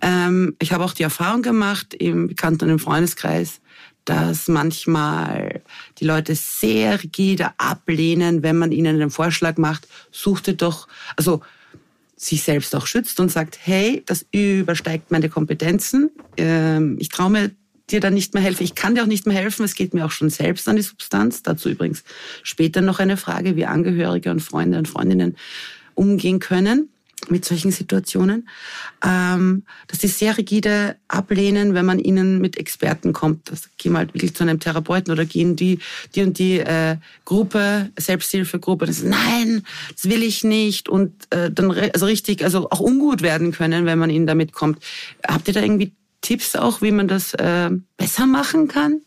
[0.00, 3.60] Ähm, ich habe auch die Erfahrung gemacht im Bekannten- und Freundeskreis,
[4.04, 5.62] dass manchmal
[5.98, 11.40] die Leute sehr rigide ablehnen, wenn man ihnen den Vorschlag macht, suchte doch, also
[12.16, 17.50] sich selbst auch schützt und sagt, hey, das übersteigt meine Kompetenzen, ähm, ich traue mir
[17.90, 18.64] dir dann nicht mehr helfen.
[18.64, 20.82] Ich kann dir auch nicht mehr helfen, es geht mir auch schon selbst an die
[20.82, 21.42] Substanz.
[21.42, 22.02] Dazu übrigens
[22.42, 25.36] später noch eine Frage, wie Angehörige und Freunde und Freundinnen
[25.94, 26.88] umgehen können
[27.28, 28.48] mit solchen Situationen,
[29.04, 33.50] ähm, dass die sehr rigide ablehnen, wenn man ihnen mit Experten kommt.
[33.50, 35.78] Das gehen halt wirklich zu einem Therapeuten oder gehen die,
[36.14, 39.62] die und die äh, Gruppe, Selbsthilfegruppe, das nein,
[39.94, 43.98] das will ich nicht und äh, dann also richtig, also auch ungut werden können, wenn
[43.98, 44.82] man ihnen damit kommt.
[45.26, 45.92] Habt ihr da irgendwie
[46.26, 49.00] Tipps auch, wie man das äh, besser machen kann?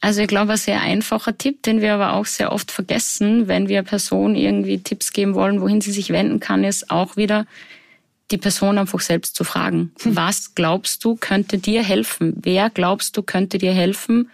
[0.00, 3.68] Also ich glaube, ein sehr einfacher Tipp, den wir aber auch sehr oft vergessen, wenn
[3.68, 7.46] wir Personen irgendwie Tipps geben wollen, wohin sie sich wenden kann, ist auch wieder
[8.32, 9.92] die Person einfach selbst zu fragen.
[10.02, 10.16] Hm.
[10.16, 12.34] Was glaubst du könnte dir helfen?
[12.42, 14.28] Wer glaubst du könnte dir helfen?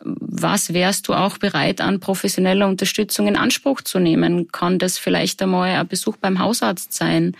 [0.00, 4.50] Was wärst du auch bereit, an professioneller Unterstützung in Anspruch zu nehmen?
[4.50, 7.36] Kann das vielleicht einmal ein Besuch beim Hausarzt sein?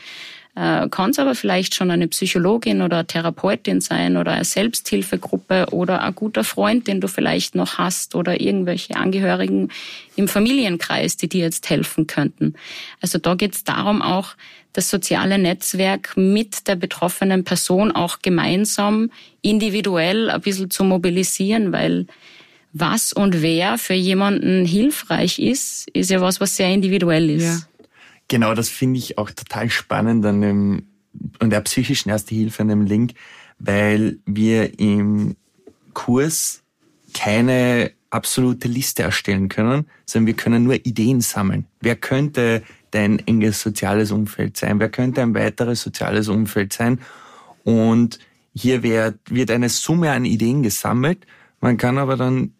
[0.56, 6.02] Äh, Kann es aber vielleicht schon eine Psychologin oder Therapeutin sein oder eine Selbsthilfegruppe oder
[6.02, 9.70] ein guter Freund, den du vielleicht noch hast oder irgendwelche Angehörigen
[10.14, 12.54] im Familienkreis, die dir jetzt helfen könnten.
[13.00, 14.36] Also da geht es darum, auch
[14.74, 19.10] das soziale Netzwerk mit der betroffenen Person auch gemeinsam
[19.42, 22.06] individuell ein bisschen zu mobilisieren, weil
[22.72, 27.44] was und wer für jemanden hilfreich ist, ist ja was, was sehr individuell ist.
[27.44, 27.58] Ja.
[28.28, 30.86] Genau, das finde ich auch total spannend an dem,
[31.38, 33.14] an der psychischen Erste Hilfe, an dem Link,
[33.58, 35.36] weil wir im
[35.92, 36.62] Kurs
[37.12, 41.66] keine absolute Liste erstellen können, sondern wir können nur Ideen sammeln.
[41.80, 44.78] Wer könnte dein enges soziales Umfeld sein?
[44.78, 47.00] Wer könnte ein weiteres soziales Umfeld sein?
[47.64, 48.18] Und
[48.54, 51.26] hier wird, wird eine Summe an Ideen gesammelt.
[51.60, 52.52] Man kann aber dann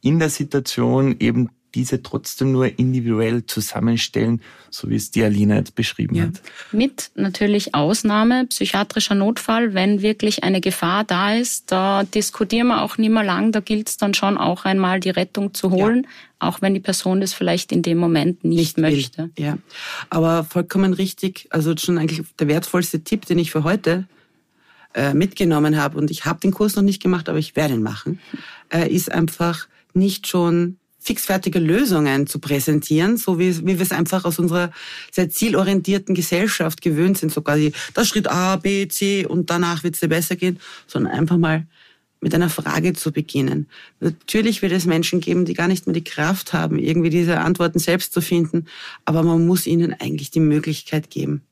[0.00, 5.74] in der Situation eben diese trotzdem nur individuell zusammenstellen, so wie es die Alina jetzt
[5.74, 6.24] beschrieben ja.
[6.24, 6.42] hat.
[6.72, 12.98] Mit natürlich Ausnahme, psychiatrischer Notfall, wenn wirklich eine Gefahr da ist, da diskutieren wir auch
[12.98, 16.48] nicht mehr lang, da gilt es dann schon auch einmal die Rettung zu holen, ja.
[16.48, 19.22] auch wenn die Person das vielleicht in dem Moment nicht, nicht möchte.
[19.22, 19.44] Will.
[19.44, 19.58] Ja,
[20.08, 24.06] aber vollkommen richtig, also schon eigentlich der wertvollste Tipp, den ich für heute
[24.94, 27.82] äh, mitgenommen habe und ich habe den Kurs noch nicht gemacht, aber ich werde ihn
[27.82, 28.18] machen,
[28.72, 34.24] äh, ist einfach nicht schon fixfertige Lösungen zu präsentieren, so wie, wie wir es einfach
[34.24, 34.70] aus unserer
[35.10, 39.94] sehr zielorientierten Gesellschaft gewöhnt sind, so quasi das Schritt A, B, C und danach wird
[39.94, 41.66] es dir besser gehen, sondern einfach mal
[42.20, 43.66] mit einer Frage zu beginnen.
[43.98, 47.78] Natürlich wird es Menschen geben, die gar nicht mehr die Kraft haben, irgendwie diese Antworten
[47.78, 48.66] selbst zu finden,
[49.06, 51.42] aber man muss ihnen eigentlich die Möglichkeit geben.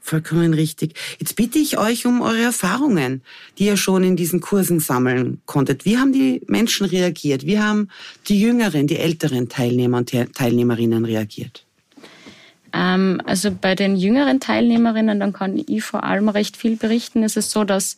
[0.00, 0.94] Vollkommen richtig.
[1.18, 3.22] Jetzt bitte ich euch um eure Erfahrungen,
[3.58, 5.84] die ihr schon in diesen Kursen sammeln konntet.
[5.84, 7.44] Wie haben die Menschen reagiert?
[7.44, 7.88] Wie haben
[8.28, 11.64] die jüngeren, die älteren Teilnehmer und Teilnehmerinnen reagiert?
[12.72, 17.22] Ähm, also bei den jüngeren Teilnehmerinnen, dann kann ich vor allem recht viel berichten.
[17.22, 17.96] Es ist so, dass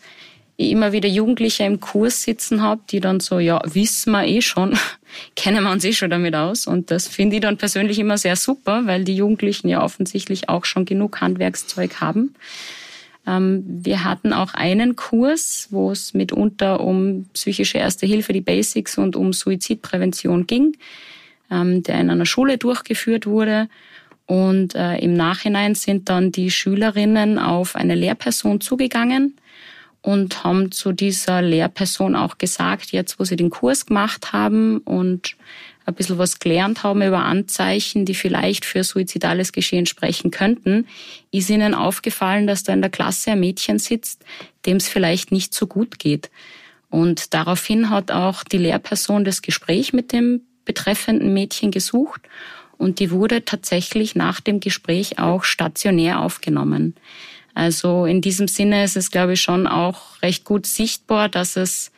[0.64, 4.42] ich immer wieder Jugendliche im Kurs sitzen habe, die dann so, ja, wissen wir eh
[4.42, 4.76] schon,
[5.36, 6.66] kennen wir uns eh schon damit aus.
[6.66, 10.64] Und das finde ich dann persönlich immer sehr super, weil die Jugendlichen ja offensichtlich auch
[10.64, 12.34] schon genug Handwerkszeug haben.
[13.26, 18.98] Ähm, wir hatten auch einen Kurs, wo es mitunter um psychische Erste Hilfe, die Basics
[18.98, 20.76] und um Suizidprävention ging,
[21.50, 23.68] ähm, der in einer Schule durchgeführt wurde.
[24.26, 29.34] Und äh, im Nachhinein sind dann die Schülerinnen auf eine Lehrperson zugegangen
[30.02, 35.36] und haben zu dieser Lehrperson auch gesagt, jetzt wo sie den Kurs gemacht haben und
[35.84, 40.86] ein bisschen was gelernt haben über Anzeichen, die vielleicht für suizidales Geschehen sprechen könnten,
[41.30, 44.24] ist ihnen aufgefallen, dass da in der Klasse ein Mädchen sitzt,
[44.66, 46.30] dem es vielleicht nicht so gut geht.
[46.90, 52.20] Und daraufhin hat auch die Lehrperson das Gespräch mit dem betreffenden Mädchen gesucht
[52.82, 56.96] und die wurde tatsächlich nach dem Gespräch auch stationär aufgenommen.
[57.54, 61.92] Also in diesem Sinne ist es, glaube ich, schon auch recht gut sichtbar, dass es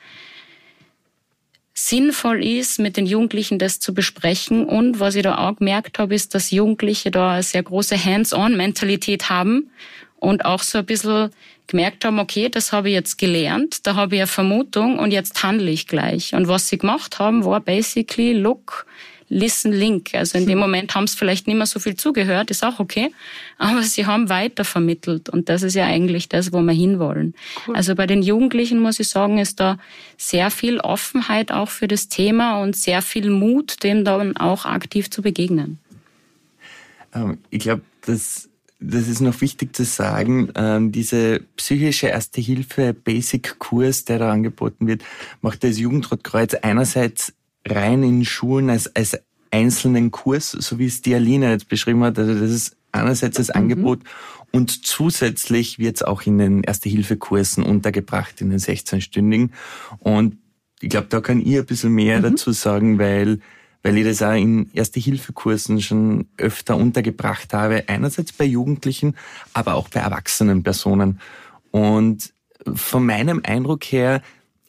[1.74, 4.64] sinnvoll ist, mit den Jugendlichen das zu besprechen.
[4.64, 9.28] Und was ich da auch gemerkt habe, ist, dass Jugendliche da eine sehr große Hands-on-Mentalität
[9.28, 9.70] haben
[10.18, 11.30] und auch so ein bisschen
[11.66, 15.42] gemerkt haben, okay, das habe ich jetzt gelernt, da habe ich eine Vermutung und jetzt
[15.42, 16.34] handle ich gleich.
[16.34, 18.86] Und was sie gemacht haben, war basically, look,
[19.34, 20.14] Listen Link.
[20.14, 23.12] Also in dem Moment haben sie vielleicht nicht mehr so viel zugehört, ist auch okay,
[23.58, 27.34] aber sie haben weiter vermittelt und das ist ja eigentlich das, wo wir hinwollen.
[27.66, 27.74] Cool.
[27.74, 29.78] Also bei den Jugendlichen muss ich sagen, ist da
[30.16, 35.10] sehr viel Offenheit auch für das Thema und sehr viel Mut, dem dann auch aktiv
[35.10, 35.78] zu begegnen.
[37.12, 38.48] Ähm, ich glaube, das
[38.86, 44.30] das ist noch wichtig zu sagen, ähm, diese psychische Erste Hilfe Basic Kurs, der da
[44.30, 45.02] angeboten wird,
[45.40, 47.32] macht das Jugendrotkreuz einerseits
[47.66, 49.18] rein in Schulen als, als
[49.50, 52.18] einzelnen Kurs, so wie es die Alina jetzt beschrieben hat.
[52.18, 53.54] Also das ist einerseits das mhm.
[53.54, 54.00] Angebot
[54.54, 59.50] und zusätzlich wird es auch in den Erste-Hilfe-Kursen untergebracht, in den 16-stündigen.
[59.98, 60.38] Und
[60.80, 62.22] ich glaube, da kann ich ein bisschen mehr mhm.
[62.22, 63.40] dazu sagen, weil,
[63.82, 67.82] weil ich das auch in Erste-Hilfe-Kursen schon öfter untergebracht habe.
[67.88, 69.16] Einerseits bei Jugendlichen,
[69.54, 71.18] aber auch bei erwachsenen Personen.
[71.72, 72.32] Und
[72.72, 74.22] von meinem Eindruck her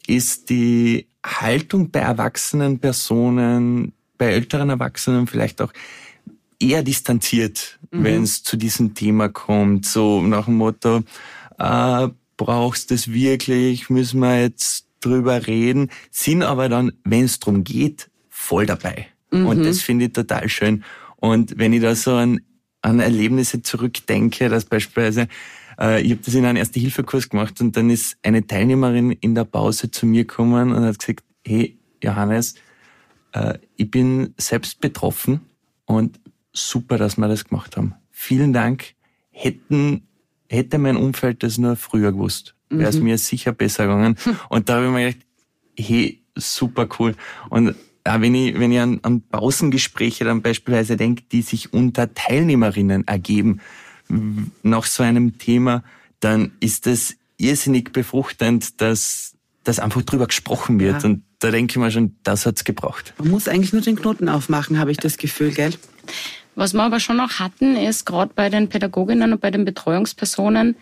[0.08, 5.72] ist die Haltung bei erwachsenen Personen, bei älteren Erwachsenen vielleicht auch
[6.58, 8.04] eher distanziert, mhm.
[8.04, 9.86] wenn es zu diesem Thema kommt.
[9.86, 11.02] So nach dem Motto,
[11.58, 17.64] äh, brauchst es wirklich, müssen wir jetzt drüber reden, sind aber dann, wenn es drum
[17.64, 19.06] geht, voll dabei.
[19.30, 19.46] Mhm.
[19.46, 20.84] Und das finde ich total schön.
[21.16, 22.40] Und wenn ich da so an,
[22.82, 25.28] an Erlebnisse zurückdenke, dass beispielsweise
[25.80, 29.44] äh, ich habe das in einem Erste-Hilfe-Kurs gemacht und dann ist eine Teilnehmerin in der
[29.44, 32.54] Pause zu mir gekommen und hat gesagt, hey Johannes,
[33.32, 35.40] äh, ich bin selbst betroffen
[35.84, 36.20] und
[36.52, 37.94] super, dass wir das gemacht haben.
[38.10, 38.94] Vielen Dank.
[39.30, 40.06] Hätten
[40.48, 43.04] hätte mein Umfeld das nur früher gewusst, wäre es mhm.
[43.04, 44.16] mir sicher besser gegangen.
[44.48, 45.26] Und da habe ich mir gedacht,
[45.78, 47.14] hey, super cool.
[47.50, 47.74] Und
[48.04, 53.06] auch wenn ich, wenn ich an, an Pausengespräche dann beispielsweise denke, die sich unter Teilnehmerinnen
[53.06, 53.60] ergeben,
[54.08, 55.82] nach so einem Thema,
[56.20, 59.34] dann ist das irrsinnig befruchtend, dass,
[59.64, 61.02] dass einfach drüber gesprochen wird.
[61.02, 61.08] Ja.
[61.08, 63.14] Und da denke ich mir schon, das hat's gebraucht.
[63.18, 65.74] Man muss eigentlich nur den Knoten aufmachen, habe ich das Gefühl, gell?
[66.54, 70.76] Was wir aber schon noch hatten, ist gerade bei den Pädagoginnen und bei den Betreuungspersonen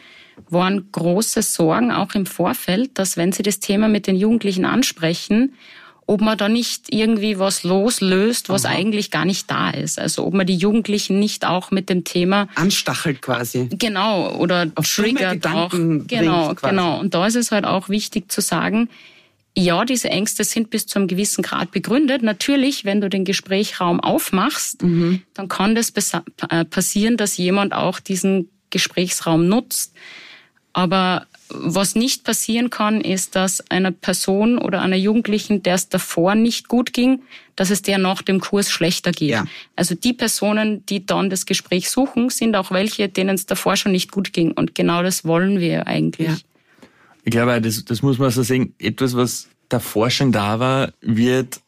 [0.49, 5.55] waren große Sorgen auch im Vorfeld, dass wenn sie das Thema mit den Jugendlichen ansprechen,
[6.07, 8.75] ob man da nicht irgendwie was loslöst, was Aha.
[8.75, 9.99] eigentlich gar nicht da ist.
[9.99, 13.69] Also ob man die Jugendlichen nicht auch mit dem Thema anstachelt quasi.
[13.71, 15.71] Genau oder Auf triggert auch.
[15.71, 17.01] Genau, genau.
[17.01, 18.89] Und da ist es halt auch wichtig zu sagen,
[19.57, 22.23] ja, diese Ängste sind bis zu einem gewissen Grad begründet.
[22.23, 25.23] Natürlich, wenn du den Gesprächsraum aufmachst, mhm.
[25.33, 25.93] dann kann das
[26.51, 29.95] äh, passieren, dass jemand auch diesen Gesprächsraum nutzt.
[30.73, 31.27] Aber
[31.57, 36.69] was nicht passieren kann, ist, dass einer Person oder einer Jugendlichen, der es davor nicht
[36.69, 37.23] gut ging,
[37.57, 39.31] dass es der nach dem Kurs schlechter geht.
[39.31, 39.45] Ja.
[39.77, 43.93] Also die Personen, die dann das Gespräch suchen, sind auch welche, denen es davor schon
[43.93, 44.53] nicht gut ging.
[44.53, 46.29] Und genau das wollen wir eigentlich.
[46.29, 46.37] Ja.
[47.25, 48.75] Ich glaube, das, das muss man so sehen.
[48.79, 51.61] Etwas, was davor schon da war, wird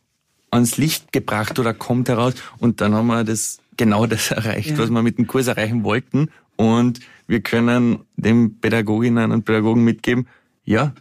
[0.50, 2.34] ans Licht gebracht oder kommt heraus.
[2.58, 4.78] Und dann haben wir das genau das erreicht, ja.
[4.78, 6.30] was wir mit dem Kurs erreichen wollten.
[6.56, 10.26] Und wir können den Pädagoginnen und Pädagogen mitgeben,
[10.64, 10.92] ja,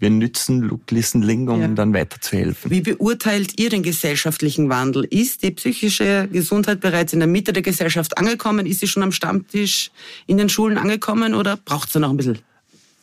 [0.00, 1.68] wir nützen Look, Listen, Ling, um ja.
[1.68, 2.70] dann weiterzuhelfen.
[2.70, 5.04] Wie beurteilt ihr den gesellschaftlichen Wandel?
[5.04, 8.64] Ist die psychische Gesundheit bereits in der Mitte der Gesellschaft angekommen?
[8.64, 9.90] Ist sie schon am Stammtisch
[10.26, 12.38] in den Schulen angekommen oder braucht da noch ein bisschen?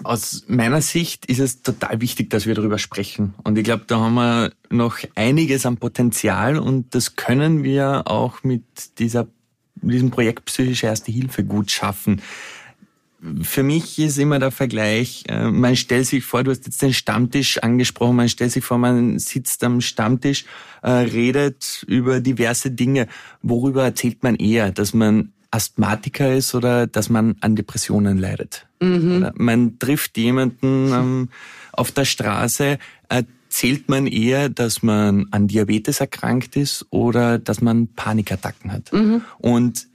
[0.04, 3.36] Aus meiner Sicht ist es total wichtig, dass wir darüber sprechen.
[3.44, 8.44] Und ich glaube, da haben wir noch einiges an Potenzial und das können wir auch
[8.44, 8.64] mit
[8.98, 9.28] dieser,
[9.76, 12.22] diesem Projekt Psychische Erste Hilfe gut schaffen
[13.42, 16.94] für mich ist immer der Vergleich, äh, man stellt sich vor, du hast jetzt den
[16.94, 20.46] Stammtisch angesprochen, man stellt sich vor, man sitzt am Stammtisch,
[20.84, 23.08] äh, redet über diverse Dinge.
[23.42, 28.68] Worüber erzählt man eher, dass man Asthmatiker ist oder dass man an Depressionen leidet?
[28.82, 29.32] Mhm.
[29.36, 31.30] Man trifft jemanden ähm,
[31.72, 32.78] auf der Straße,
[33.10, 38.94] erzählt man eher, dass man an Diabetes erkrankt ist oder dass man Panikattacken hat.
[38.94, 39.22] Mhm.
[39.40, 39.88] Und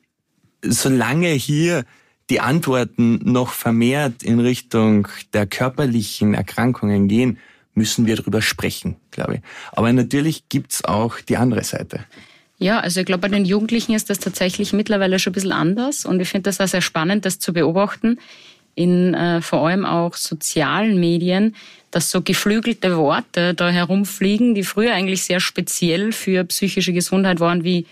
[0.64, 1.84] solange hier
[2.32, 7.36] die Antworten noch vermehrt in Richtung der körperlichen Erkrankungen gehen,
[7.74, 9.40] müssen wir darüber sprechen, glaube ich.
[9.72, 12.06] Aber natürlich gibt's auch die andere Seite.
[12.56, 16.06] Ja, also ich glaube, bei den Jugendlichen ist das tatsächlich mittlerweile schon ein bisschen anders
[16.06, 18.18] und ich finde das auch sehr spannend, das zu beobachten
[18.74, 21.54] in äh, vor allem auch sozialen Medien,
[21.90, 27.64] dass so geflügelte Worte da herumfliegen, die früher eigentlich sehr speziell für psychische Gesundheit waren,
[27.64, 27.84] wie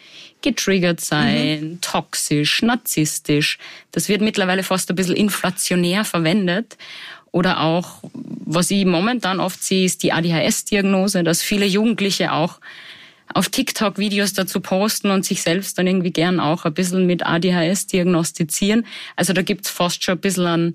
[0.43, 1.80] getriggert sein, mhm.
[1.80, 3.59] toxisch, narzisstisch.
[3.93, 6.76] Das wird mittlerweile fast ein bisschen inflationär verwendet.
[7.32, 12.59] Oder auch, was ich momentan oft sehe, ist die ADHS-Diagnose, dass viele Jugendliche auch
[13.32, 17.24] auf TikTok Videos dazu posten und sich selbst dann irgendwie gern auch ein bisschen mit
[17.24, 18.86] ADHS diagnostizieren.
[19.16, 20.74] Also da gibt's fast schon ein bisschen an,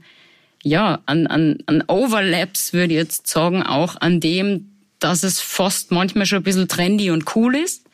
[0.64, 5.92] ja, an, an, an Overlaps, würde ich jetzt sagen, auch an dem, dass es fast
[5.92, 7.85] manchmal schon ein bisschen trendy und cool ist.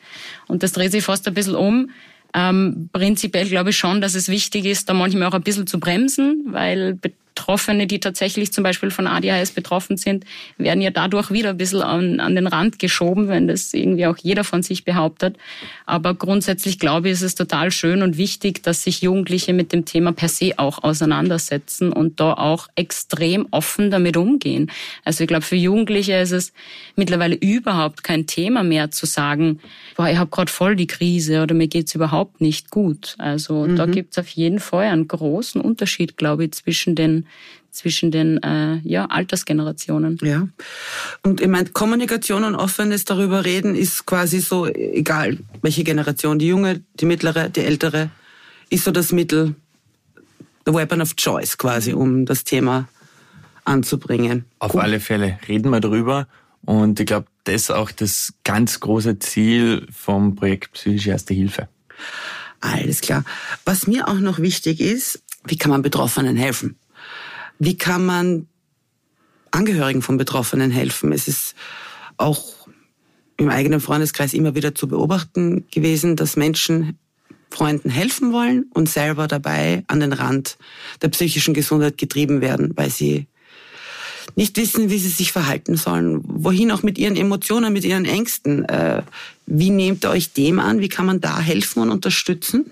[0.48, 1.90] Und das dreht sich fast ein bisschen um.
[2.34, 5.78] Ähm, prinzipiell glaube ich schon, dass es wichtig ist, da manchmal auch ein bisschen zu
[5.78, 6.98] bremsen, weil
[7.42, 10.24] Betroffene, die tatsächlich zum Beispiel von ADHS betroffen sind,
[10.58, 14.16] werden ja dadurch wieder ein bisschen an, an den Rand geschoben, wenn das irgendwie auch
[14.16, 15.36] jeder von sich behauptet.
[15.84, 19.84] Aber grundsätzlich glaube ich, ist es total schön und wichtig, dass sich Jugendliche mit dem
[19.84, 24.70] Thema per se auch auseinandersetzen und da auch extrem offen damit umgehen.
[25.04, 26.52] Also ich glaube, für Jugendliche ist es
[26.94, 29.58] mittlerweile überhaupt kein Thema mehr zu sagen,
[29.96, 33.16] boah, ich habe gerade voll die Krise oder mir geht's überhaupt nicht gut.
[33.18, 33.74] Also mhm.
[33.74, 37.26] da gibt's auf jeden Fall einen großen Unterschied, glaube ich, zwischen den
[37.72, 40.18] zwischen den äh, ja, Altersgenerationen.
[40.22, 40.46] Ja.
[41.22, 46.48] Und ich meine, Kommunikation und offenes darüber reden ist quasi so, egal welche Generation, die
[46.48, 48.10] junge, die mittlere, die ältere,
[48.68, 49.54] ist so das Mittel,
[50.66, 52.88] the weapon of choice quasi, um das Thema
[53.64, 54.44] anzubringen.
[54.58, 54.82] Auf cool.
[54.82, 56.28] alle Fälle reden wir darüber
[56.64, 61.68] und ich glaube, das ist auch das ganz große Ziel vom Projekt Psychische Erste Hilfe.
[62.60, 63.24] Alles klar.
[63.64, 66.76] Was mir auch noch wichtig ist, wie kann man Betroffenen helfen?
[67.58, 68.46] Wie kann man
[69.50, 71.12] Angehörigen von Betroffenen helfen?
[71.12, 71.54] Es ist
[72.16, 72.68] auch
[73.36, 76.98] im eigenen Freundeskreis immer wieder zu beobachten gewesen, dass Menschen
[77.50, 80.56] Freunden helfen wollen und selber dabei an den Rand
[81.02, 83.26] der psychischen Gesundheit getrieben werden, weil sie
[84.36, 86.22] nicht wissen, wie sie sich verhalten sollen.
[86.24, 88.64] Wohin auch mit ihren Emotionen, mit ihren Ängsten.
[88.64, 89.02] Äh,
[89.46, 90.80] wie nehmt ihr euch dem an?
[90.80, 92.70] Wie kann man da helfen und unterstützen?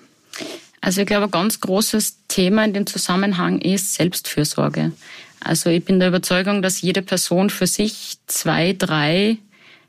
[0.80, 4.92] Also ich glaube, ein ganz großes Thema in dem Zusammenhang ist Selbstfürsorge.
[5.40, 9.38] Also ich bin der Überzeugung, dass jede Person für sich zwei, drei,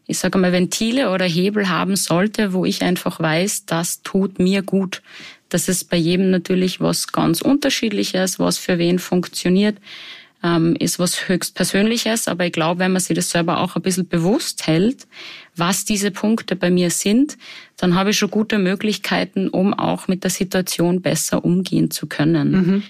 [0.08, 4.62] ich sage mal, Ventile oder Hebel haben sollte, wo ich einfach weiß, das tut mir
[4.62, 5.02] gut.
[5.50, 9.78] Das ist bei jedem natürlich was ganz Unterschiedliches, was für wen funktioniert,
[10.44, 12.30] ähm, ist was höchst Persönliches.
[12.30, 15.08] Aber ich glaube, wenn man sich das selber auch ein bisschen bewusst hält,
[15.56, 17.38] was diese Punkte bei mir sind,
[17.78, 22.52] dann habe ich schon gute Möglichkeiten, um auch mit der Situation besser umgehen zu können.
[22.52, 22.84] Mhm.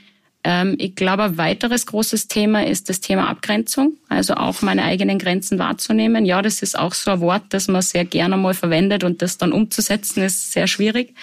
[0.43, 5.19] Ähm, ich glaube, ein weiteres großes Thema ist das Thema Abgrenzung, also auch meine eigenen
[5.19, 6.25] Grenzen wahrzunehmen.
[6.25, 9.37] Ja, das ist auch so ein Wort, das man sehr gerne mal verwendet und das
[9.37, 11.13] dann umzusetzen ist sehr schwierig.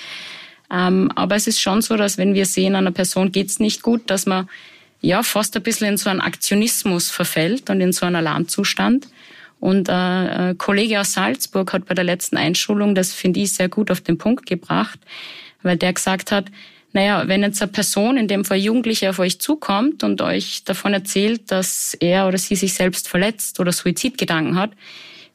[0.71, 4.11] Ähm, aber es ist schon so, dass wenn wir sehen, einer Person geht's nicht gut,
[4.11, 4.49] dass man
[5.01, 9.09] ja fast ein bisschen in so einen Aktionismus verfällt und in so einen Alarmzustand.
[9.61, 13.69] Und äh, ein Kollege aus Salzburg hat bei der letzten Einschulung, das finde ich sehr
[13.69, 14.99] gut auf den Punkt gebracht,
[15.63, 16.47] weil der gesagt hat,
[16.93, 20.95] naja, wenn jetzt eine Person, in dem Fall Jugendliche, auf euch zukommt und euch davon
[20.95, 24.71] erzählt, dass er oder sie sich selbst verletzt oder Suizidgedanken hat,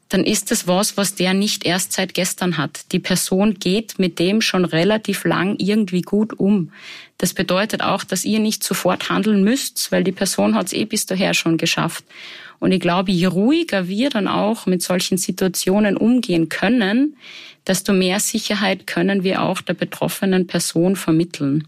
[0.10, 2.92] dann ist es was, was der nicht erst seit gestern hat.
[2.92, 6.72] Die Person geht mit dem schon relativ lang irgendwie gut um.
[7.18, 10.86] Das bedeutet auch, dass ihr nicht sofort handeln müsst, weil die Person hat es eh
[10.86, 12.04] bis daher schon geschafft.
[12.64, 17.18] Und ich glaube, je ruhiger wir dann auch mit solchen Situationen umgehen können,
[17.68, 21.68] desto mehr Sicherheit können wir auch der betroffenen Person vermitteln.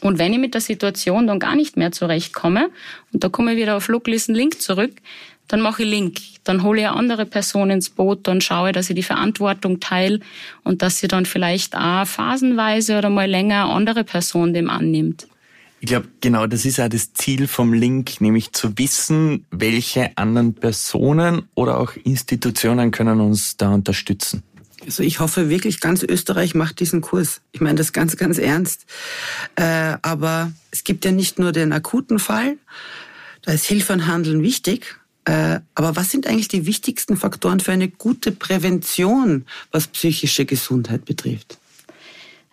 [0.00, 2.70] Und wenn ich mit der Situation dann gar nicht mehr zurechtkomme,
[3.12, 4.92] und da komme ich wieder auf Look, Listen, Link zurück,
[5.48, 6.20] dann mache ich Link.
[6.44, 10.20] Dann hole ich eine andere Person ins Boot, dann schaue dass ich die Verantwortung teile
[10.62, 15.26] und dass sie dann vielleicht auch phasenweise oder mal länger eine andere Person dem annimmt.
[15.82, 20.54] Ich glaube, genau das ist auch das Ziel vom Link, nämlich zu wissen, welche anderen
[20.54, 24.44] Personen oder auch Institutionen können uns da unterstützen.
[24.84, 27.40] Also ich hoffe wirklich, ganz Österreich macht diesen Kurs.
[27.50, 28.86] Ich meine das ganz, ganz ernst.
[29.56, 32.58] Äh, aber es gibt ja nicht nur den akuten Fall.
[33.42, 35.00] Da ist Hilfe und Handeln wichtig.
[35.24, 41.06] Äh, aber was sind eigentlich die wichtigsten Faktoren für eine gute Prävention, was psychische Gesundheit
[41.06, 41.58] betrifft?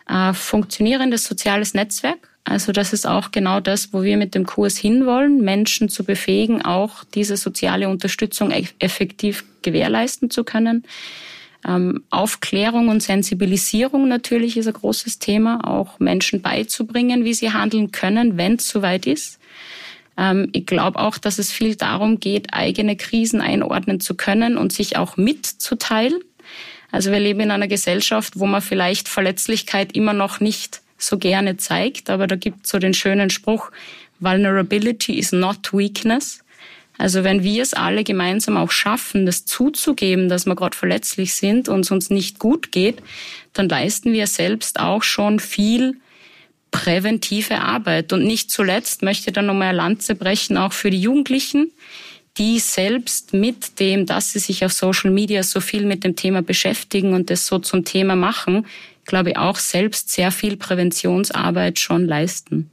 [0.08, 4.76] Äh, funktionierendes soziales Netzwerk also das ist auch genau das, wo wir mit dem Kurs
[4.76, 10.82] hinwollen, Menschen zu befähigen, auch diese soziale Unterstützung effektiv gewährleisten zu können.
[11.64, 17.92] Ähm, Aufklärung und Sensibilisierung natürlich ist ein großes Thema, auch Menschen beizubringen, wie sie handeln
[17.92, 19.38] können, wenn es soweit ist.
[20.16, 24.72] Ähm, ich glaube auch, dass es viel darum geht, eigene Krisen einordnen zu können und
[24.72, 26.18] sich auch mitzuteilen.
[26.90, 31.56] Also wir leben in einer Gesellschaft, wo man vielleicht Verletzlichkeit immer noch nicht so gerne
[31.56, 32.10] zeigt.
[32.10, 33.70] Aber da gibt so den schönen Spruch,
[34.20, 36.44] Vulnerability is not weakness.
[36.98, 41.70] Also wenn wir es alle gemeinsam auch schaffen, das zuzugeben, dass wir gerade verletzlich sind
[41.70, 43.02] und es uns nicht gut geht,
[43.54, 45.96] dann leisten wir selbst auch schon viel
[46.70, 48.12] präventive Arbeit.
[48.12, 51.72] Und nicht zuletzt möchte ich dann nochmal eine Lanze brechen, auch für die Jugendlichen,
[52.36, 56.42] die selbst mit dem, dass sie sich auf Social Media so viel mit dem Thema
[56.42, 58.66] beschäftigen und das so zum Thema machen,
[59.04, 62.70] glaube ich, auch selbst sehr viel Präventionsarbeit schon leisten.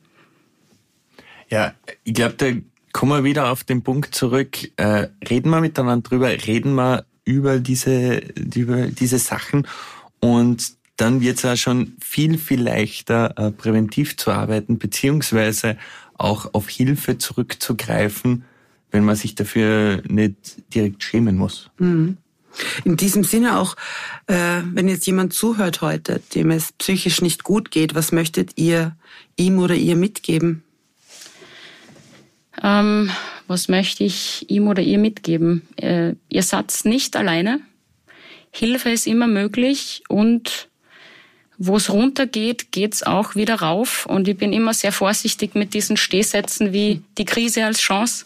[1.49, 1.73] Ja,
[2.03, 2.47] ich glaube, da
[2.91, 4.57] kommen wir wieder auf den Punkt zurück.
[4.77, 8.17] Äh, reden wir miteinander drüber, reden wir über diese,
[8.55, 9.67] über diese Sachen
[10.19, 15.77] und dann wird es auch schon viel, viel leichter, äh, präventiv zu arbeiten, beziehungsweise
[16.15, 18.45] auch auf Hilfe zurückzugreifen,
[18.89, 21.69] wenn man sich dafür nicht direkt schämen muss.
[21.77, 22.17] Mhm.
[22.83, 23.75] In diesem Sinne auch,
[24.27, 28.95] äh, wenn jetzt jemand zuhört heute, dem es psychisch nicht gut geht, was möchtet ihr
[29.35, 30.63] ihm oder ihr mitgeben?
[32.61, 33.11] Ähm,
[33.47, 35.67] was möchte ich ihm oder ihr mitgeben?
[35.77, 37.61] Äh, ihr seid nicht alleine.
[38.51, 40.69] Hilfe ist immer möglich und
[41.59, 44.05] wo es runtergeht, geht's auch wieder rauf.
[44.05, 48.25] Und ich bin immer sehr vorsichtig mit diesen Stehsätzen wie die Krise als Chance.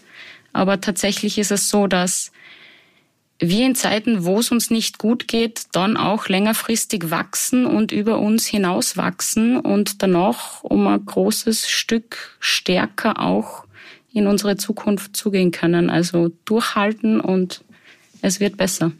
[0.53, 2.31] Aber tatsächlich ist es so, dass
[3.41, 8.19] wir in Zeiten, wo es uns nicht gut geht, dann auch längerfristig wachsen und über
[8.19, 13.65] uns hinaus wachsen und danach um ein großes Stück stärker auch
[14.13, 15.89] in unsere Zukunft zugehen können.
[15.89, 17.63] Also durchhalten und
[18.21, 18.91] es wird besser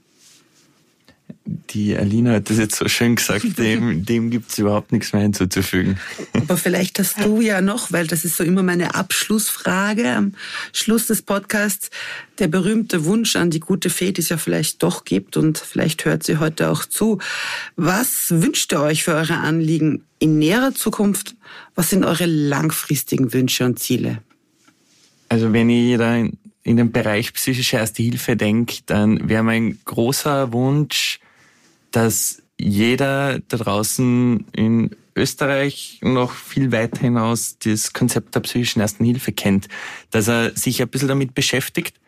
[1.70, 6.00] die Alina hat das jetzt so schön gesagt, dem, dem gibt's überhaupt nichts mehr hinzuzufügen.
[6.34, 10.34] Aber vielleicht hast du ja noch, weil das ist so immer meine Abschlussfrage am
[10.74, 11.90] Schluss des Podcasts,
[12.40, 16.06] der berühmte Wunsch an die gute Fee, die es ja vielleicht doch gibt und vielleicht
[16.06, 17.20] hört sie heute auch zu.
[17.76, 21.36] Was wünscht ihr euch für eure Anliegen in näherer Zukunft?
[21.76, 24.22] Was sind eure langfristigen Wünsche und Ziele?
[25.30, 29.80] Also wenn ich da in, in den Bereich psychische Erste Hilfe denke, dann wäre mein
[29.86, 31.20] großer Wunsch,
[31.92, 39.04] dass jeder da draußen in Österreich noch viel weiter hinaus das Konzept der psychischen Ersten
[39.04, 39.68] Hilfe kennt,
[40.10, 42.00] dass er sich ein bisschen damit beschäftigt,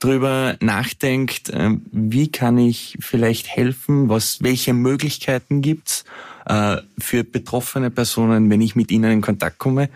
[0.00, 6.04] darüber nachdenkt, ähm, wie kann ich vielleicht helfen, was, welche Möglichkeiten gibt's
[6.46, 9.88] äh, für betroffene Personen, wenn ich mit ihnen in Kontakt komme,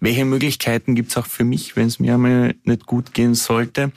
[0.00, 3.92] welche Möglichkeiten gibt's auch für mich, wenn es mir einmal nicht gut gehen sollte?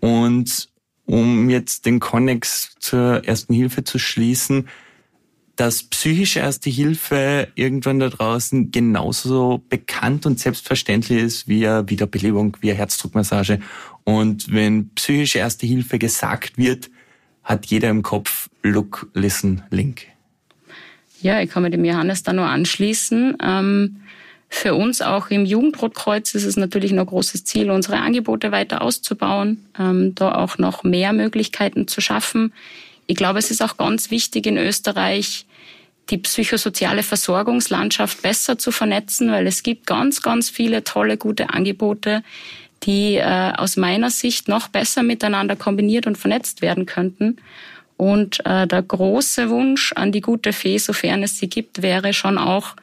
[0.00, 0.68] Und
[1.06, 4.68] um jetzt den Konnex zur Ersten Hilfe zu schließen,
[5.56, 12.74] dass psychische Erste Hilfe irgendwann da draußen genauso bekannt und selbstverständlich ist wie Wiederbelebung, wie
[12.74, 13.60] Herzdruckmassage.
[14.04, 16.90] Und wenn psychische Erste Hilfe gesagt wird,
[17.42, 20.02] hat jeder im Kopf Look, Listen, Link.
[21.22, 23.38] Ja, ich kann mit dem Johannes da nur anschließen.
[23.42, 23.96] Ähm,
[24.48, 29.66] für uns auch im Jugendrotkreuz ist es natürlich noch großes Ziel, unsere Angebote weiter auszubauen,
[29.78, 32.52] ähm, da auch noch mehr Möglichkeiten zu schaffen.
[33.06, 35.46] Ich glaube, es ist auch ganz wichtig in Österreich,
[36.10, 42.22] die psychosoziale Versorgungslandschaft besser zu vernetzen, weil es gibt ganz, ganz viele tolle, gute Angebote,
[42.84, 47.38] die äh, aus meiner Sicht noch besser miteinander kombiniert und vernetzt werden könnten.
[47.96, 52.38] Und äh, der große Wunsch an die gute Fee, sofern es sie gibt, wäre schon
[52.38, 52.76] auch,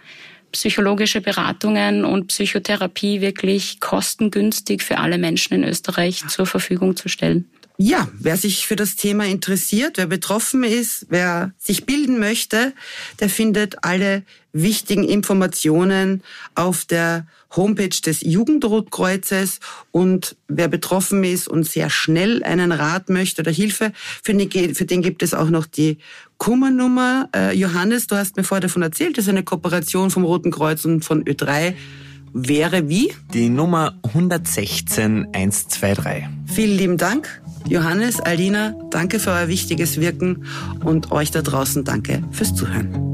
[0.54, 7.49] psychologische Beratungen und Psychotherapie wirklich kostengünstig für alle Menschen in Österreich zur Verfügung zu stellen.
[7.78, 12.74] Ja, wer sich für das Thema interessiert, wer betroffen ist, wer sich bilden möchte,
[13.20, 16.22] der findet alle wichtigen Informationen
[16.54, 19.60] auf der Homepage des Jugendrotkreuzes
[19.92, 24.86] und wer betroffen ist und sehr schnell einen Rat möchte oder Hilfe, für den, für
[24.86, 25.98] den gibt es auch noch die
[26.38, 27.30] Kummernummer.
[27.36, 30.86] Äh, Johannes, du hast mir vorher davon erzählt, das ist eine Kooperation vom Roten Kreuz
[30.86, 31.74] und von Ö3
[32.34, 33.14] wäre wie?
[33.34, 36.24] Die Nummer 116 123.
[36.48, 37.42] Vielen lieben Dank.
[37.68, 40.45] Johannes, Alina, danke für euer wichtiges Wirken
[40.84, 43.12] und euch da draußen danke fürs Zuhören.